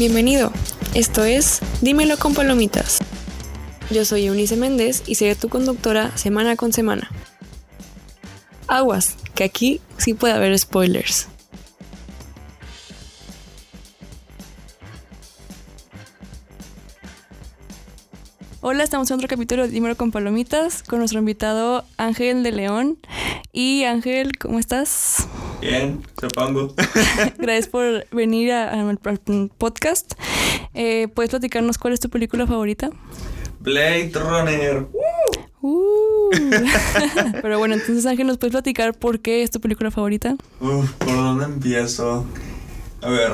Bienvenido. 0.00 0.50
Esto 0.94 1.24
es 1.24 1.60
Dímelo 1.82 2.16
con 2.16 2.32
Palomitas. 2.32 3.00
Yo 3.90 4.06
soy 4.06 4.24
Eunice 4.24 4.56
Méndez 4.56 5.02
y 5.06 5.16
seré 5.16 5.34
tu 5.34 5.50
conductora 5.50 6.16
semana 6.16 6.56
con 6.56 6.72
semana. 6.72 7.10
Aguas, 8.66 9.16
que 9.34 9.44
aquí 9.44 9.82
sí 9.98 10.14
puede 10.14 10.32
haber 10.32 10.58
spoilers. 10.58 11.28
Hola, 18.62 18.84
estamos 18.84 19.10
en 19.10 19.16
otro 19.16 19.28
capítulo 19.28 19.66
de 19.66 19.68
Dímelo 19.70 19.98
con 19.98 20.12
Palomitas 20.12 20.82
con 20.82 21.00
nuestro 21.00 21.18
invitado 21.18 21.84
Ángel 21.98 22.42
de 22.42 22.52
León. 22.52 22.98
Y 23.52 23.84
Ángel, 23.84 24.38
¿cómo 24.38 24.60
estás? 24.60 25.28
Bien, 25.60 26.02
supongo. 26.18 26.74
Gracias 27.38 27.68
por 27.68 28.06
venir 28.10 28.52
al 28.52 28.98
podcast. 29.58 30.14
Eh, 30.74 31.08
¿Puedes 31.14 31.30
platicarnos 31.30 31.78
cuál 31.78 31.92
es 31.92 32.00
tu 32.00 32.08
película 32.08 32.46
favorita? 32.46 32.90
Blade 33.60 34.12
Runner. 34.14 34.86
Uh. 35.60 36.30
Pero 37.42 37.58
bueno, 37.58 37.74
entonces 37.74 38.06
Ángel, 38.06 38.26
¿nos 38.26 38.38
puedes 38.38 38.52
platicar 38.52 38.94
por 38.94 39.20
qué 39.20 39.42
es 39.42 39.50
tu 39.50 39.60
película 39.60 39.90
favorita? 39.90 40.36
Uf, 40.60 40.92
¿por 40.92 41.14
dónde 41.14 41.44
empiezo? 41.44 42.24
A 43.02 43.10
ver. 43.10 43.32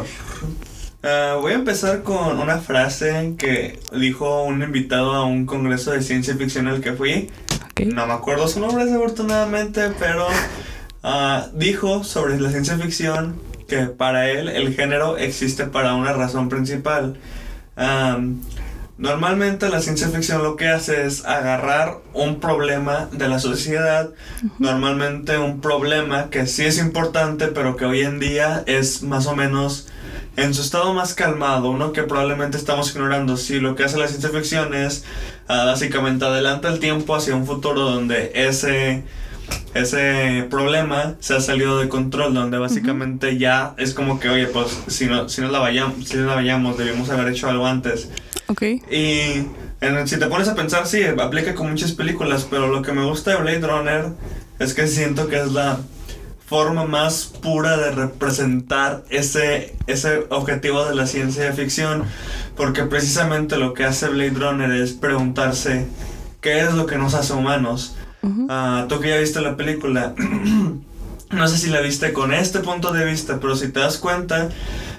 Ah, 1.04 1.38
voy 1.40 1.52
a 1.52 1.56
empezar 1.56 2.02
con 2.02 2.40
una 2.40 2.58
frase 2.58 3.34
que 3.38 3.78
dijo 3.92 4.42
un 4.42 4.62
invitado 4.62 5.14
a 5.14 5.24
un 5.24 5.46
congreso 5.46 5.92
de 5.92 6.02
ciencia 6.02 6.34
ficción 6.34 6.66
al 6.66 6.80
que 6.80 6.92
fui. 6.94 7.30
No 7.84 8.06
me 8.06 8.14
acuerdo 8.14 8.48
su 8.48 8.58
nombre 8.58 8.86
desafortunadamente, 8.86 9.90
pero 10.00 10.26
ah, 11.06 11.48
dijo 11.54 12.04
sobre 12.04 12.38
la 12.38 12.50
ciencia 12.50 12.76
ficción 12.76 13.40
que 13.66 13.86
para 13.86 14.30
él 14.30 14.48
el 14.48 14.74
género 14.74 15.16
existe 15.16 15.64
para 15.64 15.94
una 15.94 16.12
razón 16.12 16.48
principal. 16.48 17.16
Normalmente 18.98 19.68
la 19.68 19.82
ciencia 19.82 20.08
ficción 20.08 20.42
lo 20.42 20.56
que 20.56 20.68
hace 20.68 21.04
es 21.04 21.26
agarrar 21.26 21.98
un 22.14 22.40
problema 22.40 23.10
de 23.12 23.28
la 23.28 23.38
sociedad, 23.38 24.08
normalmente 24.58 25.36
un 25.36 25.60
problema 25.60 26.30
que 26.30 26.46
sí 26.46 26.64
es 26.64 26.78
importante, 26.78 27.48
pero 27.48 27.76
que 27.76 27.84
hoy 27.84 28.00
en 28.00 28.18
día 28.18 28.62
es 28.66 29.02
más 29.02 29.26
o 29.26 29.36
menos 29.36 29.88
en 30.36 30.54
su 30.54 30.62
estado 30.62 30.94
más 30.94 31.12
calmado, 31.12 31.70
uno 31.70 31.92
que 31.92 32.04
probablemente 32.04 32.56
estamos 32.56 32.90
ignorando. 32.94 33.36
Si 33.36 33.60
lo 33.60 33.74
que 33.74 33.84
hace 33.84 33.98
la 33.98 34.08
ciencia 34.08 34.30
ficción 34.30 34.72
es 34.72 35.04
ah, 35.46 35.66
básicamente 35.66 36.24
adelanta 36.24 36.68
el 36.68 36.78
tiempo 36.78 37.14
hacia 37.14 37.36
un 37.36 37.46
futuro 37.46 37.82
donde 37.82 38.32
ese 38.34 39.04
ese 39.74 40.46
problema 40.50 41.16
se 41.20 41.34
ha 41.34 41.40
salido 41.40 41.78
de 41.78 41.88
control, 41.88 42.34
donde 42.34 42.58
básicamente 42.58 43.38
ya 43.38 43.74
es 43.76 43.94
como 43.94 44.18
que, 44.18 44.28
oye, 44.28 44.46
pues 44.46 44.78
si 44.86 45.06
no, 45.06 45.28
si 45.28 45.40
no 45.42 45.48
la 45.48 45.58
vayamos, 45.58 46.08
si 46.08 46.16
no 46.16 46.26
la 46.26 46.34
vayamos, 46.34 46.78
debimos 46.78 47.10
haber 47.10 47.28
hecho 47.28 47.48
algo 47.48 47.66
antes. 47.66 48.08
Ok. 48.48 48.62
Y 48.90 49.46
si 50.06 50.18
te 50.18 50.26
pones 50.26 50.48
a 50.48 50.54
pensar, 50.54 50.86
sí, 50.86 51.02
aplica 51.04 51.54
con 51.54 51.70
muchas 51.70 51.92
películas, 51.92 52.46
pero 52.48 52.68
lo 52.68 52.82
que 52.82 52.92
me 52.92 53.04
gusta 53.04 53.32
de 53.32 53.36
Blade 53.36 53.66
Runner 53.66 54.06
es 54.58 54.72
que 54.74 54.86
siento 54.86 55.28
que 55.28 55.36
es 55.36 55.52
la 55.52 55.78
forma 56.46 56.84
más 56.84 57.32
pura 57.42 57.76
de 57.76 57.90
representar 57.90 59.04
ese, 59.10 59.74
ese 59.88 60.26
objetivo 60.30 60.84
de 60.84 60.94
la 60.94 61.06
ciencia 61.06 61.52
ficción, 61.52 62.04
porque 62.56 62.84
precisamente 62.84 63.56
lo 63.58 63.74
que 63.74 63.84
hace 63.84 64.08
Blade 64.08 64.30
Runner 64.30 64.70
es 64.70 64.92
preguntarse 64.92 65.86
qué 66.40 66.60
es 66.60 66.72
lo 66.72 66.86
que 66.86 66.98
nos 66.98 67.14
hace 67.14 67.32
humanos. 67.32 67.96
Ah, 68.48 68.86
tú 68.88 69.00
que 69.00 69.10
ya 69.10 69.18
viste 69.18 69.40
la 69.40 69.56
película, 69.56 70.14
no 71.30 71.48
sé 71.48 71.58
si 71.58 71.68
la 71.68 71.80
viste 71.80 72.12
con 72.12 72.32
este 72.32 72.60
punto 72.60 72.92
de 72.92 73.04
vista, 73.04 73.38
pero 73.40 73.56
si 73.56 73.68
te 73.68 73.80
das 73.80 73.98
cuenta, 73.98 74.48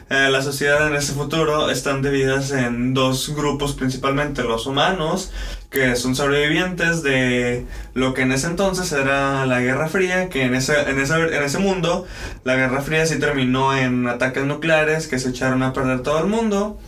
eh, 0.09 0.29
la 0.31 0.41
sociedad 0.41 0.87
en 0.87 0.95
ese 0.95 1.11
futuro 1.11 1.69
están 1.69 2.01
divididas 2.01 2.51
en 2.51 2.93
dos 2.93 3.35
grupos 3.35 3.73
principalmente, 3.73 4.43
los 4.43 4.65
humanos, 4.65 5.31
que 5.69 5.97
son 5.97 6.15
sobrevivientes 6.15 7.03
de 7.03 7.65
lo 7.93 8.13
que 8.13 8.21
en 8.21 8.31
ese 8.31 8.47
entonces 8.47 8.91
era 8.93 9.45
la 9.45 9.59
Guerra 9.59 9.89
Fría, 9.89 10.29
que 10.29 10.43
en 10.43 10.55
ese, 10.55 10.79
en 10.89 10.99
ese, 10.99 11.15
en 11.15 11.43
ese 11.43 11.57
mundo 11.59 12.05
la 12.45 12.55
Guerra 12.55 12.81
Fría 12.81 13.05
sí 13.05 13.19
terminó 13.19 13.75
en 13.75 14.07
ataques 14.07 14.45
nucleares 14.45 15.07
que 15.07 15.19
se 15.19 15.29
echaron 15.29 15.61
a 15.63 15.73
perder 15.73 16.03
todo 16.03 16.19
el 16.19 16.27
mundo 16.27 16.79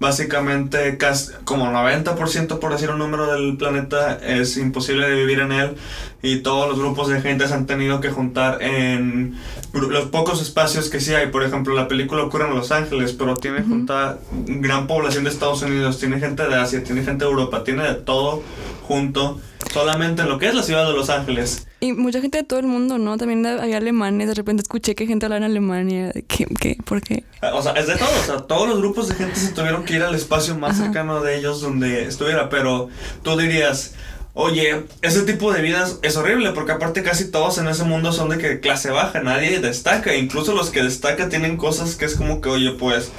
básicamente 0.00 0.96
casi 0.96 1.32
como 1.44 1.66
90% 1.66 2.60
por 2.60 2.72
decir 2.72 2.90
un 2.90 2.98
número 2.98 3.32
del 3.32 3.56
planeta 3.56 4.18
es 4.22 4.56
imposible 4.56 5.08
de 5.08 5.16
vivir 5.16 5.40
en 5.40 5.52
él 5.52 5.76
y 6.22 6.40
todos 6.40 6.68
los 6.68 6.78
grupos 6.78 7.08
de 7.08 7.20
gente 7.20 7.46
se 7.48 7.54
han 7.54 7.66
tenido 7.66 8.00
que 8.00 8.10
juntar 8.10 8.62
en 8.62 9.36
los 9.72 10.06
pocos 10.06 10.42
espacios 10.42 10.88
que 10.88 11.00
sí 11.00 11.14
hay. 11.14 11.28
Por 11.28 11.44
ejemplo, 11.44 11.74
la 11.74 11.86
película 11.86 12.24
ocurre 12.24 12.48
en 12.48 12.54
Los 12.54 12.72
Ángeles, 12.72 13.12
pero 13.12 13.36
tiene 13.36 13.62
junta 13.62 14.18
gran 14.46 14.86
población 14.86 15.24
de 15.24 15.30
Estados 15.30 15.62
Unidos, 15.62 15.98
tiene 15.98 16.18
gente 16.18 16.46
de 16.46 16.56
Asia, 16.56 16.82
tiene 16.82 17.04
gente 17.04 17.24
de 17.24 17.30
Europa, 17.30 17.62
tiene 17.62 17.84
de 17.84 17.94
todo 17.94 18.42
junto 18.82 19.40
solamente 19.72 20.22
en 20.22 20.28
lo 20.28 20.38
que 20.38 20.48
es 20.48 20.54
la 20.54 20.62
ciudad 20.62 20.86
de 20.86 20.94
Los 20.94 21.10
Ángeles. 21.10 21.67
Y 21.80 21.92
mucha 21.92 22.20
gente 22.20 22.38
de 22.38 22.44
todo 22.44 22.58
el 22.58 22.66
mundo, 22.66 22.98
¿no? 22.98 23.16
También 23.16 23.46
había 23.46 23.76
alemanes, 23.76 24.26
de 24.28 24.34
repente 24.34 24.62
escuché 24.62 24.96
que 24.96 25.06
gente 25.06 25.26
hablaba 25.26 25.38
en 25.38 25.50
Alemania. 25.50 26.12
¿Qué? 26.26 26.46
¿Qué? 26.60 26.76
¿Por 26.84 27.00
qué? 27.00 27.22
Ah, 27.40 27.52
o 27.54 27.62
sea, 27.62 27.72
es 27.72 27.86
de 27.86 27.96
todo, 27.96 28.08
o 28.08 28.26
sea, 28.26 28.36
todos 28.38 28.68
los 28.68 28.78
grupos 28.78 29.08
de 29.08 29.14
gente 29.14 29.38
se 29.38 29.52
tuvieron 29.52 29.84
que 29.84 29.94
ir 29.94 30.02
al 30.02 30.14
espacio 30.14 30.58
más 30.58 30.76
cercano 30.76 31.20
de 31.20 31.38
ellos 31.38 31.60
donde 31.60 32.04
estuviera, 32.04 32.48
pero 32.48 32.88
tú 33.22 33.36
dirías, 33.36 33.94
oye, 34.34 34.86
ese 35.02 35.22
tipo 35.22 35.52
de 35.52 35.62
vida 35.62 35.88
es 36.02 36.16
horrible 36.16 36.50
porque 36.50 36.72
aparte 36.72 37.04
casi 37.04 37.30
todos 37.30 37.58
en 37.58 37.68
ese 37.68 37.84
mundo 37.84 38.12
son 38.12 38.28
de 38.28 38.38
que 38.38 38.58
clase 38.58 38.90
baja, 38.90 39.20
nadie 39.20 39.60
destaca, 39.60 40.16
incluso 40.16 40.54
los 40.54 40.70
que 40.70 40.82
destacan 40.82 41.30
tienen 41.30 41.56
cosas 41.56 41.94
que 41.94 42.06
es 42.06 42.16
como 42.16 42.40
que, 42.40 42.48
oye, 42.48 42.72
pues 42.72 43.12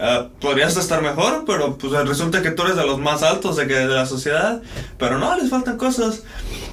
Ah, 0.00 0.28
podrías 0.40 0.76
estar 0.76 1.02
mejor, 1.02 1.44
pero 1.44 1.76
pues 1.76 1.92
resulta 2.06 2.40
que 2.40 2.52
tú 2.52 2.62
eres 2.62 2.76
de 2.76 2.86
los 2.86 3.00
más 3.00 3.24
altos 3.24 3.56
de, 3.56 3.66
que, 3.66 3.74
de 3.74 3.86
la 3.86 4.06
sociedad. 4.06 4.62
Pero 4.96 5.18
no, 5.18 5.36
les 5.36 5.50
faltan 5.50 5.76
cosas. 5.76 6.22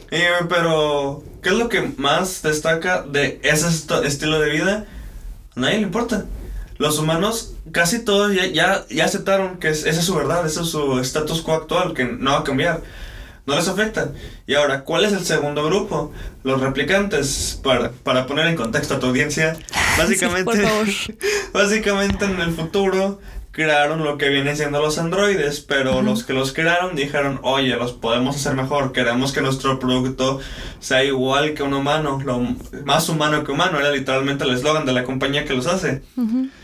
Pero, 0.10 1.24
¿qué 1.42 1.50
es 1.50 1.56
lo 1.56 1.70
que 1.70 1.82
más 1.98 2.42
destaca 2.42 3.04
de 3.04 3.40
ese 3.44 3.68
estilo 4.06 4.40
de 4.40 4.50
vida? 4.50 4.86
A 5.56 5.60
nadie 5.60 5.78
le 5.78 5.84
importa. 5.84 6.26
Los 6.78 7.00
humanos, 7.00 7.54
casi 7.72 8.00
todos 8.00 8.34
ya, 8.34 8.46
ya, 8.48 8.86
ya 8.90 9.06
aceptaron 9.06 9.60
que 9.60 9.70
esa 9.70 9.90
es 9.90 10.04
su 10.04 10.16
verdad, 10.16 10.46
ese 10.46 10.62
es 10.62 10.68
su 10.68 11.00
status 11.00 11.42
quo 11.42 11.54
actual, 11.54 11.94
que 11.94 12.04
no 12.06 12.32
va 12.32 12.40
a 12.40 12.44
cambiar 12.44 12.82
no 13.46 13.56
les 13.56 13.68
afecta. 13.68 14.12
Y 14.48 14.56
ahora, 14.56 14.84
¿cuál 14.84 15.06
es 15.06 15.14
el 15.14 15.26
segundo 15.26 15.64
grupo? 15.66 16.12
Los 16.44 16.62
replicantes, 16.62 17.60
para, 17.64 17.92
para 17.92 18.26
poner 18.26 18.48
en 18.48 18.56
contexto 18.56 18.96
a 18.96 19.00
tu 19.00 19.08
audiencia, 19.08 19.56
básicamente, 19.98 20.68
básicamente 21.54 22.26
en 22.26 22.42
el 22.42 22.54
futuro 22.54 23.20
crearon 23.56 24.04
lo 24.04 24.18
que 24.18 24.28
vienen 24.28 24.58
siendo 24.58 24.82
los 24.82 24.98
androides, 24.98 25.62
pero 25.62 26.02
los 26.02 26.26
que 26.26 26.34
los 26.34 26.52
crearon 26.52 26.94
dijeron, 26.94 27.40
oye, 27.42 27.74
los 27.78 27.94
podemos 27.94 28.36
hacer 28.36 28.54
mejor, 28.54 28.92
queremos 28.92 29.32
que 29.32 29.40
nuestro 29.40 29.80
producto 29.80 30.42
sea 30.82 31.06
igual 31.06 31.54
que 31.54 31.64
un 31.64 31.74
humano, 31.74 32.20
lo 32.26 32.42
más 32.84 33.08
humano 33.08 33.46
que 33.46 33.54
humano, 33.54 33.80
era 33.80 33.92
literalmente 33.92 34.44
el 34.44 34.50
eslogan 34.50 34.86
de 34.86 34.92
la 34.92 35.06
compañía 35.06 35.46
que 35.46 35.54
los 35.54 35.68
hace. 35.68 36.02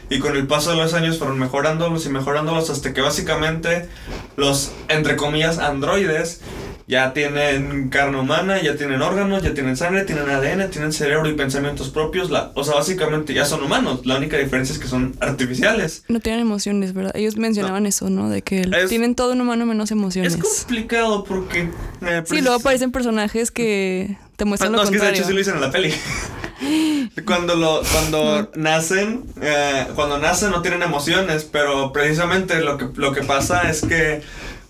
Y 0.09 0.19
con 0.19 0.35
el 0.35 0.47
paso 0.47 0.71
de 0.71 0.75
los 0.75 0.93
años 0.93 1.17
fueron 1.17 1.39
mejorándolos 1.39 2.05
y 2.05 2.09
mejorándolos 2.09 2.69
hasta 2.69 2.91
que 2.93 2.99
básicamente 2.99 3.87
los, 4.35 4.73
entre 4.89 5.15
comillas, 5.15 5.59
androides 5.59 6.41
ya 6.87 7.13
tienen 7.13 7.89
carne 7.89 8.19
humana, 8.19 8.61
ya 8.61 8.75
tienen 8.75 9.01
órganos, 9.01 9.43
ya 9.43 9.53
tienen 9.53 9.77
sangre, 9.77 10.03
tienen 10.03 10.29
ADN, 10.29 10.69
tienen 10.69 10.91
cerebro 10.91 11.29
y 11.29 11.33
pensamientos 11.33 11.89
propios. 11.89 12.29
La, 12.29 12.51
o 12.55 12.63
sea, 12.63 12.75
básicamente 12.75 13.33
ya 13.33 13.45
son 13.45 13.63
humanos. 13.63 14.05
La 14.05 14.17
única 14.17 14.37
diferencia 14.37 14.73
es 14.73 14.79
que 14.79 14.87
son 14.87 15.15
artificiales. 15.19 16.03
No 16.07 16.19
tienen 16.19 16.41
emociones, 16.41 16.93
¿verdad? 16.93 17.15
Ellos 17.15 17.37
mencionaban 17.37 17.85
eso, 17.85 18.09
¿no? 18.09 18.29
De 18.29 18.41
que 18.41 18.69
tienen 18.89 19.15
todo 19.15 19.33
un 19.33 19.41
humano 19.41 19.65
menos 19.65 19.91
emociones. 19.91 20.35
Es 20.35 20.41
complicado 20.41 21.23
porque... 21.23 21.69
Eh, 22.01 22.23
sí, 22.25 22.41
luego 22.41 22.57
aparecen 22.57 22.91
personajes 22.91 23.51
que 23.51 24.17
te 24.35 24.45
muestran 24.45 24.71
lo 24.71 24.79
contrario. 24.79 24.99
No, 24.99 25.07
es 25.07 25.11
que 25.11 25.17
de 25.17 25.19
hecho 25.19 25.27
sí 25.27 25.33
lo 25.33 25.39
dicen 25.39 25.55
en 25.55 25.61
la 25.61 25.71
peli. 25.71 25.93
cuando 27.25 27.55
lo 27.55 27.81
cuando 27.91 28.51
nacen 28.55 29.23
eh, 29.41 29.87
cuando 29.95 30.19
nacen 30.19 30.51
no 30.51 30.61
tienen 30.61 30.83
emociones 30.83 31.43
pero 31.43 31.91
precisamente 31.91 32.61
lo 32.61 32.77
que 32.77 32.87
lo 32.95 33.13
que 33.13 33.23
pasa 33.23 33.69
es 33.69 33.81
que 33.81 34.21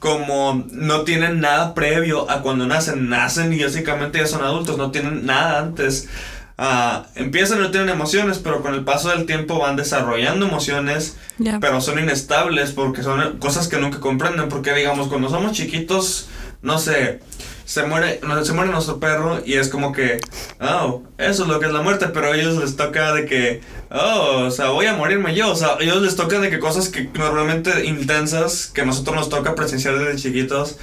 como 0.02 0.66
no 0.72 1.04
tienen 1.04 1.42
nada 1.42 1.76
previo 1.76 2.30
a 2.32 2.42
cuando 2.42 2.66
nacen, 2.66 3.08
nacen 3.08 3.54
y 3.54 3.64
básicamente 3.64 4.18
ya 4.18 4.26
son 4.26 4.44
adultos, 4.44 4.76
no 4.80 4.90
tienen 4.90 5.28
nada 5.28 5.60
antes. 5.60 6.10
Uh, 6.58 7.04
empiezan 7.14 7.60
y 7.60 7.62
no 7.62 7.70
tienen 7.70 7.90
emociones, 7.90 8.40
pero 8.40 8.64
con 8.64 8.74
el 8.74 8.84
paso 8.84 9.10
del 9.10 9.28
tiempo 9.28 9.60
van 9.60 9.76
desarrollando 9.76 10.48
emociones, 10.48 11.18
pero 11.60 11.82
son 11.82 12.00
inestables 12.00 12.72
porque 12.72 13.04
son 13.04 13.38
cosas 13.38 13.68
que 13.68 13.78
nunca 13.78 14.00
comprenden, 14.00 14.50
porque 14.50 14.74
digamos, 14.74 15.08
cuando 15.08 15.30
somos 15.30 15.52
chiquitos, 15.52 16.30
no 16.64 16.80
sé, 16.80 17.20
se 17.72 17.84
muere, 17.84 18.20
se 18.44 18.52
muere 18.52 18.70
nuestro 18.70 19.00
perro 19.00 19.42
y 19.46 19.54
es 19.54 19.70
como 19.70 19.94
que, 19.94 20.20
oh, 20.60 21.04
eso 21.18 21.44
es 21.44 21.48
lo 21.50 21.58
que 21.62 21.68
es 21.68 21.72
la 21.72 21.82
muerte, 21.82 22.08
pero 22.14 22.28
a 22.28 22.36
ellos 22.36 22.58
les 22.58 22.76
toca 22.76 23.14
de 23.14 23.26
que, 23.26 23.62
oh, 23.90 24.44
o 24.48 24.52
sea, 24.52 24.72
voy 24.72 24.88
a 24.88 24.94
morirme 24.94 25.34
yo, 25.34 25.50
o 25.50 25.56
sea, 25.56 25.76
a 25.76 25.78
ellos 25.80 26.02
les 26.02 26.18
toca 26.18 26.42
de 26.42 26.50
que 26.50 26.60
cosas 26.60 26.90
que 26.90 27.10
normalmente 27.14 27.86
intensas, 27.86 28.70
que 28.74 28.82
a 28.82 28.86
nosotros 28.86 29.16
nos 29.16 29.30
toca 29.30 29.56
presenciar 29.56 29.98
desde 29.98 30.22
chiquitos, 30.22 30.80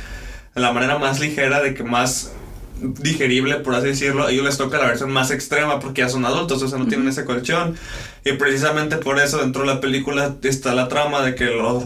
de 0.54 0.62
la 0.62 0.72
manera 0.72 0.98
más 0.98 1.20
ligera, 1.20 1.60
de 1.60 1.74
que 1.74 1.84
más 1.84 2.32
digerible, 2.80 3.56
por 3.56 3.74
así 3.74 3.88
decirlo, 3.88 4.26
a 4.26 4.30
ellos 4.30 4.44
les 4.44 4.56
toca 4.56 4.78
la 4.78 4.86
versión 4.86 5.10
más 5.10 5.30
extrema 5.30 5.80
porque 5.80 6.02
ya 6.02 6.08
son 6.08 6.24
adultos, 6.24 6.62
o 6.62 6.68
sea, 6.68 6.78
no 6.78 6.86
tienen 6.86 7.08
ese 7.08 7.24
colchón. 7.24 7.76
Y 8.24 8.32
precisamente 8.32 8.96
por 8.96 9.18
eso 9.18 9.38
dentro 9.38 9.62
de 9.62 9.68
la 9.68 9.80
película 9.80 10.36
está 10.42 10.74
la 10.74 10.88
trama 10.88 11.22
de 11.22 11.34
que 11.34 11.44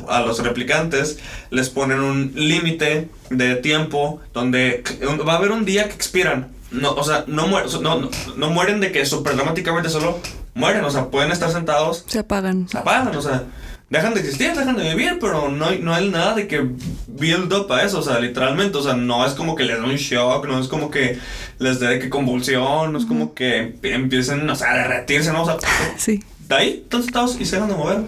a 0.09 0.21
los 0.21 0.39
replicantes 0.43 1.19
les 1.51 1.71
ponen 1.71 2.01
un 2.01 2.33
límite 2.35 3.09
de 3.31 3.57
tiempo 3.57 4.21
donde 4.33 4.83
va 5.27 5.35
a 5.35 5.37
haber 5.37 5.53
un 5.53 5.65
día 5.65 5.89
que 5.89 5.95
expiran. 5.95 6.49
No, 6.71 6.93
o 6.93 7.05
sea, 7.05 7.25
no, 7.27 7.47
mueren, 7.49 7.71
no, 7.83 8.09
no, 8.37 8.51
mueren 8.51 8.81
de 8.81 8.93
que 8.93 9.05
súper 9.05 9.37
dramáticamente 9.37 9.91
solo 9.91 10.19
mueren, 10.55 10.85
o 10.85 10.91
sea, 10.91 11.07
pueden 11.11 11.31
estar 11.31 11.51
sentados. 11.53 12.05
Se 12.07 12.21
apagan. 12.21 12.67
Se 12.67 12.79
apagan, 12.79 13.15
o 13.15 13.21
sea, 13.21 13.45
dejan 13.93 14.15
de 14.15 14.21
existir, 14.21 14.55
dejan 14.55 14.75
de 14.75 14.95
vivir, 14.95 15.19
pero 15.21 15.51
no 15.51 15.67
hay, 15.67 15.79
no 15.79 15.93
hay 15.93 16.09
nada 16.09 16.35
de 16.35 16.49
que 16.49 16.67
build 17.09 17.53
up 17.53 17.71
a 17.71 17.83
eso, 17.83 17.99
o 17.99 18.03
sea, 18.03 18.19
literalmente, 18.19 18.79
o 18.79 18.83
sea, 18.83 18.95
no 18.95 19.27
es 19.27 19.35
como 19.35 19.55
que 19.55 19.65
les 19.65 19.77
da 19.77 19.85
un 19.85 19.97
shock, 19.97 20.47
no 20.47 20.59
es 20.59 20.67
como 20.67 20.91
que 20.91 21.19
les 21.59 21.79
dé 21.79 21.99
que 21.99 22.09
convulsión, 22.09 22.91
no 22.91 22.99
es 22.99 23.05
como 23.05 23.35
que 23.35 23.75
empiecen, 23.83 24.49
o 24.49 24.57
sea, 24.57 24.73
a 24.73 24.77
derretirse, 24.77 25.31
¿no? 25.31 25.43
O 25.43 25.45
sea, 25.45 25.59
sí. 25.99 26.25
de 26.49 26.55
ahí, 26.55 26.81
están 26.85 27.03
sentados 27.03 27.39
y 27.39 27.45
se 27.45 27.57
dejan 27.57 27.69
de 27.69 27.77
mover, 27.77 27.99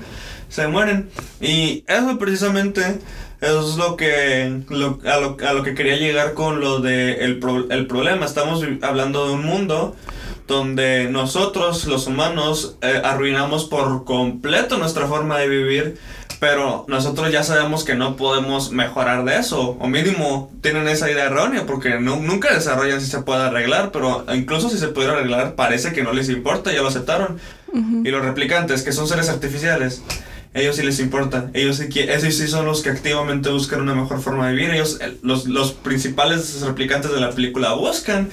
se 0.49 0.67
mueren. 0.69 1.11
Y 1.43 1.85
eso 1.87 2.19
precisamente 2.19 2.99
eso 3.43 3.69
es 3.69 3.77
lo 3.77 3.99
que, 3.99 4.63
lo, 4.71 5.01
a, 5.05 5.19
lo, 5.19 5.37
a, 5.47 5.53
lo, 5.53 5.63
que 5.63 5.75
quería 5.75 5.97
llegar 5.97 6.33
con 6.33 6.61
lo 6.61 6.81
de 6.81 7.27
el, 7.27 7.41
el 7.69 7.87
problema. 7.87 8.25
Estamos 8.25 8.65
hablando 8.81 9.27
de 9.27 9.35
un 9.35 9.45
mundo 9.45 9.95
donde 10.47 11.09
nosotros, 11.11 11.87
los 11.87 12.07
humanos, 12.07 12.77
eh, 12.83 13.01
arruinamos 13.03 13.65
por 13.65 14.05
completo 14.05 14.79
nuestra 14.79 15.07
forma 15.07 15.39
de 15.39 15.49
vivir, 15.49 15.99
pero 16.39 16.85
nosotros 16.89 17.33
ya 17.33 17.43
sabemos 17.43 17.85
que 17.85 17.95
no 17.95 18.17
podemos 18.17 18.71
mejorar 18.71 19.25
de 19.25 19.39
eso, 19.39 19.77
o 19.81 19.87
mínimo 19.89 20.53
tienen 20.61 20.87
esa 20.89 21.11
idea 21.11 21.25
errónea, 21.25 21.65
porque 21.65 21.99
no, 21.99 22.17
nunca 22.17 22.53
desarrollan 22.53 23.01
si 23.01 23.07
se 23.07 23.23
puede 23.23 23.43
arreglar, 23.43 23.91
pero 23.93 24.27
incluso 24.35 24.69
si 24.69 24.77
se 24.77 24.89
pudiera 24.89 25.15
arreglar, 25.15 25.55
parece 25.55 25.93
que 25.93 26.03
no 26.03 26.13
les 26.13 26.29
importa, 26.29 26.73
ya 26.73 26.83
lo 26.83 26.89
aceptaron. 26.89 27.39
Y 28.05 28.11
los 28.11 28.25
replicantes, 28.25 28.83
que 28.83 28.93
son 28.93 29.09
seres 29.09 29.29
artificiales, 29.29 30.03
ellos 30.55 30.77
sí 30.77 30.85
les 30.85 31.01
importa. 31.01 31.51
Ellos 31.53 31.77
sí, 31.77 31.89
esos 31.99 32.35
sí 32.35 32.47
son 32.47 32.67
los 32.67 32.83
que 32.83 32.91
activamente 32.91 33.51
buscan 33.51 33.81
una 33.81 33.97
mejor 33.97 34.21
forma 34.23 34.47
de 34.47 34.55
vivir. 34.55 34.71
Ellos, 34.71 35.01
los, 35.23 35.47
los 35.47 35.73
principales 35.73 36.61
replicantes 36.61 37.11
de 37.11 37.21
la 37.21 37.31
película 37.31 37.73
buscan 37.73 38.31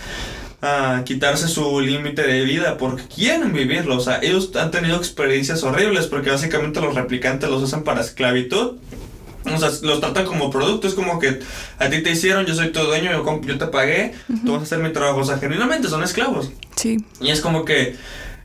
a 0.61 1.03
quitarse 1.05 1.47
su 1.47 1.81
límite 1.81 2.21
de 2.21 2.43
vida 2.43 2.77
porque 2.77 3.03
quieren 3.03 3.53
vivirlo. 3.53 3.97
O 3.97 3.99
sea, 3.99 4.19
ellos 4.21 4.51
han 4.55 4.71
tenido 4.71 4.97
experiencias 4.97 5.63
horribles 5.63 6.07
porque 6.07 6.29
básicamente 6.29 6.81
los 6.81 6.95
replicantes 6.95 7.49
los 7.49 7.63
usan 7.63 7.83
para 7.83 8.01
esclavitud. 8.01 8.77
O 9.43 9.57
sea, 9.57 9.69
los 9.81 9.99
tratan 9.99 10.25
como 10.25 10.51
producto, 10.51 10.87
es 10.87 10.93
como 10.93 11.17
que 11.17 11.39
a 11.79 11.89
ti 11.89 12.03
te 12.03 12.11
hicieron, 12.11 12.45
yo 12.45 12.53
soy 12.53 12.71
tu 12.71 12.79
dueño, 12.79 13.11
yo, 13.11 13.41
yo 13.41 13.57
te 13.57 13.65
pagué, 13.65 14.13
tú 14.45 14.51
vas 14.51 14.61
a 14.61 14.63
hacer 14.65 14.79
mi 14.79 14.93
trabajo. 14.93 15.21
O 15.21 15.25
sea, 15.25 15.39
genuinamente 15.39 15.89
son 15.89 16.03
esclavos. 16.03 16.51
Sí. 16.75 17.03
Y 17.19 17.31
es 17.31 17.41
como 17.41 17.65
que 17.65 17.95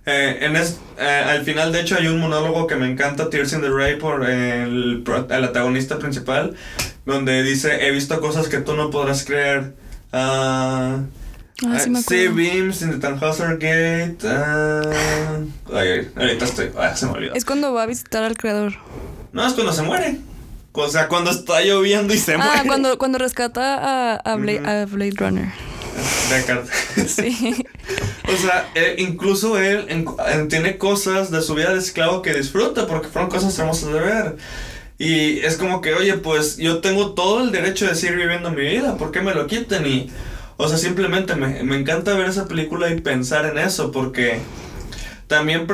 eh, 0.06 0.38
en 0.42 0.54
es, 0.54 0.78
eh, 0.98 1.24
al 1.26 1.42
final, 1.42 1.72
de 1.72 1.80
hecho, 1.80 1.96
hay 1.98 2.06
un 2.06 2.20
monólogo 2.20 2.68
que 2.68 2.76
me 2.76 2.88
encanta, 2.88 3.28
Tears 3.28 3.52
in 3.52 3.60
the 3.60 3.68
Ray, 3.68 3.96
por 3.96 4.24
el, 4.24 5.04
el 5.04 5.44
antagonista 5.44 5.98
principal, 5.98 6.54
donde 7.04 7.42
dice, 7.42 7.86
he 7.86 7.90
visto 7.90 8.20
cosas 8.20 8.48
que 8.48 8.58
tú 8.58 8.74
no 8.74 8.90
podrás 8.90 9.24
creer. 9.24 9.74
Uh, 10.12 11.02
Ah, 11.64 11.78
sí, 11.78 11.88
me 11.88 12.02
see 12.02 12.28
beams 12.28 12.82
in 12.82 12.90
the 12.90 12.98
Tannhauser 12.98 13.56
Gate. 13.58 14.22
Uh, 14.22 15.74
ay, 15.74 16.10
ahorita 16.14 16.44
estoy. 16.44 16.70
Ah, 16.76 16.94
se 16.94 17.06
me 17.06 17.12
olvidó. 17.12 17.34
Es 17.34 17.46
cuando 17.46 17.72
va 17.72 17.84
a 17.84 17.86
visitar 17.86 18.22
al 18.24 18.36
creador. 18.36 18.74
No, 19.32 19.46
es 19.46 19.54
cuando 19.54 19.72
se 19.72 19.82
muere. 19.82 20.18
O 20.72 20.88
sea, 20.88 21.08
cuando 21.08 21.30
está 21.30 21.62
lloviendo 21.62 22.12
y 22.12 22.18
se 22.18 22.34
ah, 22.34 22.38
muere. 22.38 22.52
Ah, 22.54 22.62
cuando, 22.66 22.98
cuando 22.98 23.16
rescata 23.16 23.76
a, 23.76 24.16
a, 24.16 24.36
Blade, 24.36 24.68
a 24.68 24.84
Blade 24.84 25.14
Runner. 25.16 25.48
Deckard. 26.28 26.66
Sí. 27.06 27.64
o 28.28 28.36
sea, 28.36 28.68
él, 28.74 28.96
incluso 28.98 29.58
él 29.58 29.86
en, 29.88 30.06
en, 30.28 30.48
tiene 30.48 30.76
cosas 30.76 31.30
de 31.30 31.40
su 31.40 31.54
vida 31.54 31.72
de 31.72 31.78
esclavo 31.78 32.20
que 32.20 32.34
disfruta 32.34 32.86
porque 32.86 33.08
fueron 33.08 33.30
cosas 33.30 33.58
hermosas 33.58 33.94
de 33.94 34.00
ver. 34.00 34.36
Y 34.98 35.40
es 35.40 35.56
como 35.56 35.80
que, 35.80 35.94
oye, 35.94 36.14
pues 36.14 36.56
yo 36.56 36.80
tengo 36.80 37.12
todo 37.12 37.42
el 37.42 37.52
derecho 37.52 37.86
de 37.86 37.94
seguir 37.94 38.16
viviendo 38.16 38.50
mi 38.50 38.62
vida, 38.62 38.96
¿por 38.96 39.10
qué 39.10 39.20
me 39.20 39.34
lo 39.34 39.46
quiten? 39.46 39.86
Y 39.86 40.10
o 40.56 40.68
sea, 40.68 40.78
simplemente 40.78 41.34
me, 41.36 41.62
me 41.62 41.76
encanta 41.76 42.14
ver 42.14 42.28
esa 42.28 42.46
película 42.46 42.88
y 42.90 43.00
pensar 43.00 43.46
en 43.46 43.58
eso, 43.58 43.92
porque 43.92 44.40
también, 45.26 45.66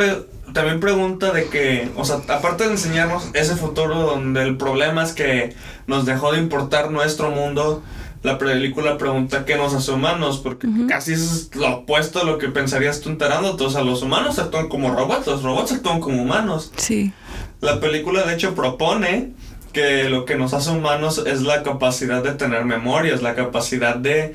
también 0.52 0.81
pregunta 0.81 1.32
de 1.32 1.46
que, 1.49 1.90
o 1.96 2.05
sea, 2.05 2.17
aparte 2.29 2.64
de 2.64 2.70
enseñarnos 2.70 3.29
ese 3.34 3.56
futuro 3.56 3.94
donde 3.94 4.43
el 4.43 4.56
problema 4.56 5.02
es 5.05 5.12
que 5.12 5.55
nos 5.87 6.06
dejó 6.06 6.32
de 6.32 6.38
importar 6.38 6.90
nuestro 6.90 7.31
mundo, 7.31 7.82
la 8.23 8.38
película 8.38 8.99
pregunta 8.99 9.44
qué 9.44 9.56
nos 9.56 9.75
hace 9.75 9.90
humanos, 9.90 10.38
porque 10.38 10.69
casi 10.88 11.12
es 11.12 11.50
lo 11.55 11.78
opuesto 11.78 12.20
a 12.20 12.25
lo 12.25 12.38
que 12.38 12.49
pensarías 12.49 13.00
tú 13.00 13.08
enterándote. 13.11 13.64
O 13.64 13.70
sea, 13.70 13.82
los 13.82 14.02
humanos 14.02 14.38
actúan 14.38 14.69
como 14.69 14.94
robots, 14.94 15.26
los 15.26 15.43
robots 15.43 15.73
actúan 15.73 15.99
como 15.99 16.23
humanos. 16.23 16.73
Sí. 16.76 17.12
La 17.61 17.81
película, 17.81 18.23
de 18.23 18.35
hecho, 18.35 18.55
propone 18.55 19.32
que 19.73 20.08
lo 20.08 20.25
que 20.25 20.37
nos 20.37 20.55
hace 20.55 20.70
humanos 20.70 21.23
es 21.26 21.43
la 21.43 21.64
capacidad 21.64 22.23
de 22.23 22.32
tener 22.32 22.64
memorias, 22.64 23.23
la 23.23 23.35
capacidad 23.35 23.96
de 23.96 24.35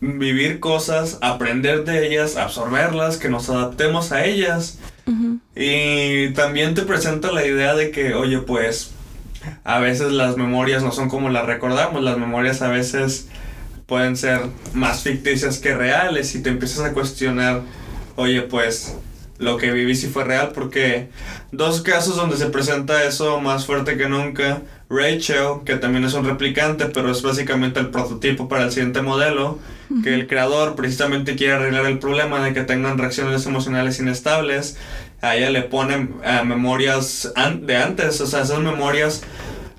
vivir 0.00 0.60
cosas, 0.60 1.18
aprender 1.20 1.84
de 1.84 2.06
ellas, 2.06 2.36
absorberlas, 2.36 3.16
que 3.16 3.28
nos 3.28 3.48
adaptemos 3.50 4.12
a 4.12 4.24
ellas. 4.24 4.78
Y 5.56 6.30
también 6.34 6.74
te 6.74 6.82
presenta 6.82 7.32
la 7.32 7.44
idea 7.44 7.74
de 7.74 7.90
que, 7.90 8.14
oye, 8.14 8.38
pues 8.38 8.92
a 9.64 9.80
veces 9.80 10.12
las 10.12 10.36
memorias 10.36 10.82
no 10.82 10.92
son 10.92 11.08
como 11.08 11.30
las 11.30 11.46
recordamos, 11.46 12.02
las 12.02 12.18
memorias 12.18 12.62
a 12.62 12.68
veces 12.68 13.28
pueden 13.86 14.16
ser 14.16 14.40
más 14.72 15.02
ficticias 15.02 15.58
que 15.58 15.74
reales 15.74 16.34
y 16.36 16.42
te 16.42 16.50
empiezas 16.50 16.84
a 16.84 16.92
cuestionar, 16.92 17.62
oye, 18.14 18.42
pues 18.42 18.94
lo 19.38 19.56
que 19.56 19.72
viví 19.72 19.96
si 19.96 20.06
fue 20.06 20.22
real, 20.22 20.52
porque 20.54 21.08
dos 21.50 21.80
casos 21.80 22.14
donde 22.14 22.36
se 22.36 22.46
presenta 22.46 23.02
eso 23.04 23.40
más 23.40 23.66
fuerte 23.66 23.96
que 23.96 24.08
nunca, 24.08 24.62
Rachel, 24.88 25.64
que 25.64 25.76
también 25.76 26.04
es 26.04 26.14
un 26.14 26.24
replicante, 26.24 26.86
pero 26.86 27.10
es 27.10 27.22
básicamente 27.22 27.80
el 27.80 27.88
prototipo 27.88 28.48
para 28.48 28.64
el 28.64 28.70
siguiente 28.70 29.02
modelo, 29.02 29.58
que 30.02 30.14
el 30.14 30.26
creador 30.26 30.76
precisamente 30.76 31.36
quiere 31.36 31.54
arreglar 31.54 31.86
el 31.86 31.98
problema 31.98 32.44
de 32.44 32.52
que 32.52 32.62
tengan 32.62 32.98
reacciones 32.98 33.46
emocionales 33.46 33.98
inestables, 34.00 34.76
a 35.20 35.36
ella 35.36 35.50
le 35.50 35.62
ponen 35.62 36.16
eh, 36.24 36.42
memorias 36.44 37.32
de 37.62 37.76
antes, 37.76 38.20
o 38.20 38.26
sea, 38.26 38.42
esas 38.42 38.60
memorias 38.60 39.22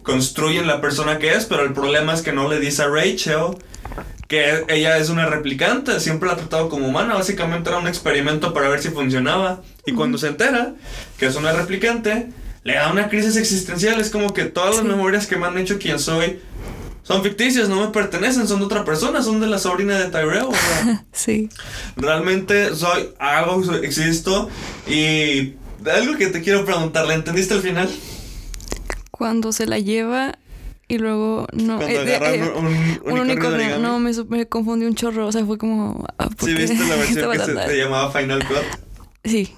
construyen 0.03 0.67
la 0.67 0.81
persona 0.81 1.19
que 1.19 1.33
es, 1.33 1.45
pero 1.45 1.63
el 1.63 1.73
problema 1.73 2.13
es 2.13 2.21
que 2.21 2.31
no 2.31 2.47
le 2.49 2.59
dice 2.59 2.83
a 2.83 2.87
Rachel 2.87 3.57
que 4.27 4.63
ella 4.69 4.97
es 4.97 5.09
una 5.09 5.25
replicante, 5.25 5.99
siempre 5.99 6.27
la 6.27 6.35
ha 6.35 6.37
tratado 6.37 6.69
como 6.69 6.87
humana, 6.87 7.15
básicamente 7.15 7.69
era 7.69 7.79
un 7.79 7.87
experimento 7.87 8.53
para 8.53 8.69
ver 8.69 8.81
si 8.81 8.87
funcionaba. 8.87 9.61
Y 9.85 9.91
cuando 9.91 10.17
se 10.17 10.29
entera 10.29 10.73
que 11.17 11.25
es 11.25 11.35
una 11.35 11.51
replicante, 11.51 12.29
le 12.63 12.75
da 12.75 12.89
una 12.89 13.09
crisis 13.09 13.35
existencial, 13.35 13.99
es 13.99 14.09
como 14.09 14.33
que 14.33 14.45
todas 14.45 14.77
las 14.77 14.85
memorias 14.85 15.27
que 15.27 15.35
me 15.35 15.47
han 15.47 15.57
hecho 15.57 15.79
quién 15.79 15.99
soy 15.99 16.39
son 17.03 17.23
ficticias, 17.23 17.67
no 17.67 17.81
me 17.81 17.87
pertenecen, 17.87 18.47
son 18.47 18.59
de 18.59 18.65
otra 18.65 18.85
persona, 18.85 19.21
son 19.21 19.39
de 19.39 19.47
la 19.47 19.57
sobrina 19.57 19.97
de 19.97 20.09
Tyrell. 20.09 20.43
O 20.43 20.53
sea, 20.53 21.05
sí. 21.11 21.49
Realmente 21.95 22.75
soy 22.75 23.09
algo, 23.19 23.61
existo 23.75 24.49
y 24.87 25.55
algo 25.91 26.17
que 26.17 26.27
te 26.27 26.41
quiero 26.41 26.63
preguntar, 26.65 27.07
¿le 27.07 27.15
entendiste 27.15 27.53
al 27.53 27.61
final? 27.61 27.89
Cuando 29.09 29.51
se 29.51 29.65
la 29.65 29.79
lleva 29.79 30.37
y 30.87 30.97
luego 30.97 31.47
no 31.53 31.81
eh, 31.81 32.03
eh, 32.05 32.51
un, 32.53 32.65
un, 32.65 33.01
un 33.13 33.19
unicornio 33.19 33.79
no 33.79 33.97
me, 33.97 34.11
me 34.27 34.45
confundí 34.45 34.85
un 34.85 34.93
chorro 34.93 35.25
o 35.25 35.31
sea 35.31 35.45
fue 35.45 35.57
como 35.57 36.05
ah, 36.17 36.27
¿por 36.37 36.49
¿Sí 36.49 36.53
viste 36.53 36.75
la 36.75 36.95
versión 36.97 37.31
que 37.37 37.39
se, 37.39 37.65
se 37.67 37.77
llamaba 37.77 38.11
Final 38.11 38.45
Cut? 38.45 38.57
sí 39.23 39.55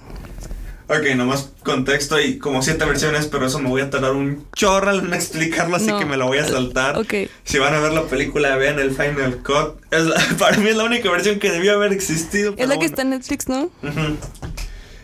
Ok, 0.98 1.16
nomás 1.16 1.50
contexto 1.64 2.20
y 2.20 2.38
como 2.38 2.62
siete 2.62 2.86
versiones, 2.86 3.28
pero 3.28 3.46
eso 3.48 3.60
me 3.60 3.70
voy 3.70 3.82
a 3.82 3.90
tardar 3.90 4.12
un 4.12 4.46
chorro 4.56 4.92
en 4.92 5.14
explicarlo, 5.14 5.76
así 5.78 5.88
No. 5.88 5.98
que 6.00 6.06
me 6.06 6.18
lo 6.18 6.28
voy 6.28 6.38
a 6.40 6.48
saltar. 6.48 6.98
ok 6.98 7.14
Si 7.44 7.58
van 7.58 7.74
a 7.74 7.80
ver 7.80 7.94
la 7.94 8.04
película, 8.04 8.56
vean 8.58 8.80
el 8.80 8.92
Final 8.92 9.38
Cut. 9.44 9.82
Es 9.92 10.04
la- 10.06 10.16
para 10.40 10.58
mí 10.58 10.70
es 10.70 10.76
la 10.76 10.84
única 10.84 11.10
versión 11.10 11.40
que 11.40 11.52
debió 11.52 11.74
haber 11.74 11.94
existido. 11.94 12.54
es 12.58 12.68
la 12.68 12.78
que 12.78 12.86
está 12.86 13.02
en 13.04 13.12
Netflix 13.12 13.48
no 13.48 13.64
Ujú. 13.82 14.18